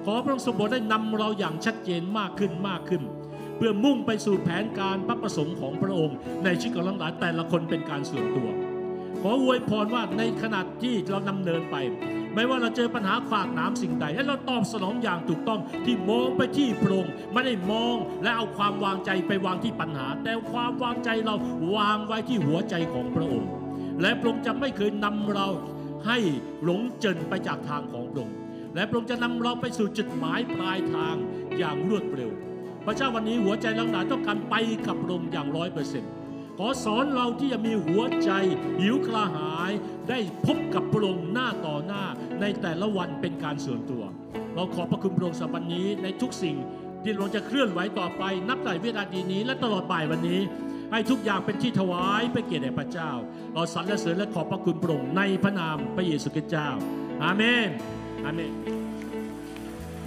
[0.05, 3.01] ขอพระองค์ทรงโปรดได้นำเราอย่างชัดเจนมากขึ้นมากขึ้น
[3.57, 8.49] เพื่อมุ่งไปสู่แผนการพระประสงค์ของพระองค์ ในชีวิตของเราหลายแต่ละคนเป็นการส่วนตัว
[9.21, 11.75] ขออวยพรว่าในขณะที่เรานำเนินไป
[12.33, 21.35] ไม่ว่าเราเจอปัญหาขวากหน้ำสิ่งใด ให้เราตอบสนองอย่างถูกต้องที่มองไปที่พระองค์ไม่ได้มองและเอาความวางใจไปวางที่ปัญหา แต่ความวางใจเรา
[21.75, 23.49] วางไว้ที่หัวใจของพระองค์
[24.01, 25.47] และพระองค์จะไม่เคยนำเรา
[26.07, 26.17] ให้
[26.63, 28.35] หลงเจริญไปจากทางของพระองค์
[28.75, 31.15] และพระองค์จะนำเราไปสู่จุดหมายปลายทาง
[31.57, 32.31] อย่างรวดเร็ว
[32.85, 34.55] พระเจ้าวันนี้หัวใจเราหนาต้องการไป
[34.87, 36.11] กับพระองค์อย่างร้อยเปอร์เซ็นต์
[36.57, 38.31] ขอสอนเราที่จะมีหัวใจ
[38.79, 39.71] หิวกระหาย
[40.09, 42.03] ได้พบกับพระองค์หน้าต่อหน้า
[42.41, 44.03] ในแต่ละวันเป็นการส่วนตัว
[44.55, 46.55] เราขอพระคุณพระองค์สำหรับวันนี้ในทุกสิ่ง
[47.03, 50.41] ที่เราจะเคลื่อนไหวต่อไป นับแต่วินาทีนี้และตลอดบ่ายวันนี้
[50.91, 53.11] ให้ทุกอย่างเป็นที่ถวายเพื่อเกียรติแด่พระเจ้า
[53.53, 56.69] เราสรรเสริญและขอบพระคุณพระองค์ในพระนามพระเยซูคริสต์เจ้า
[57.23, 57.69] อาเมน
[58.25, 58.82] อาเมน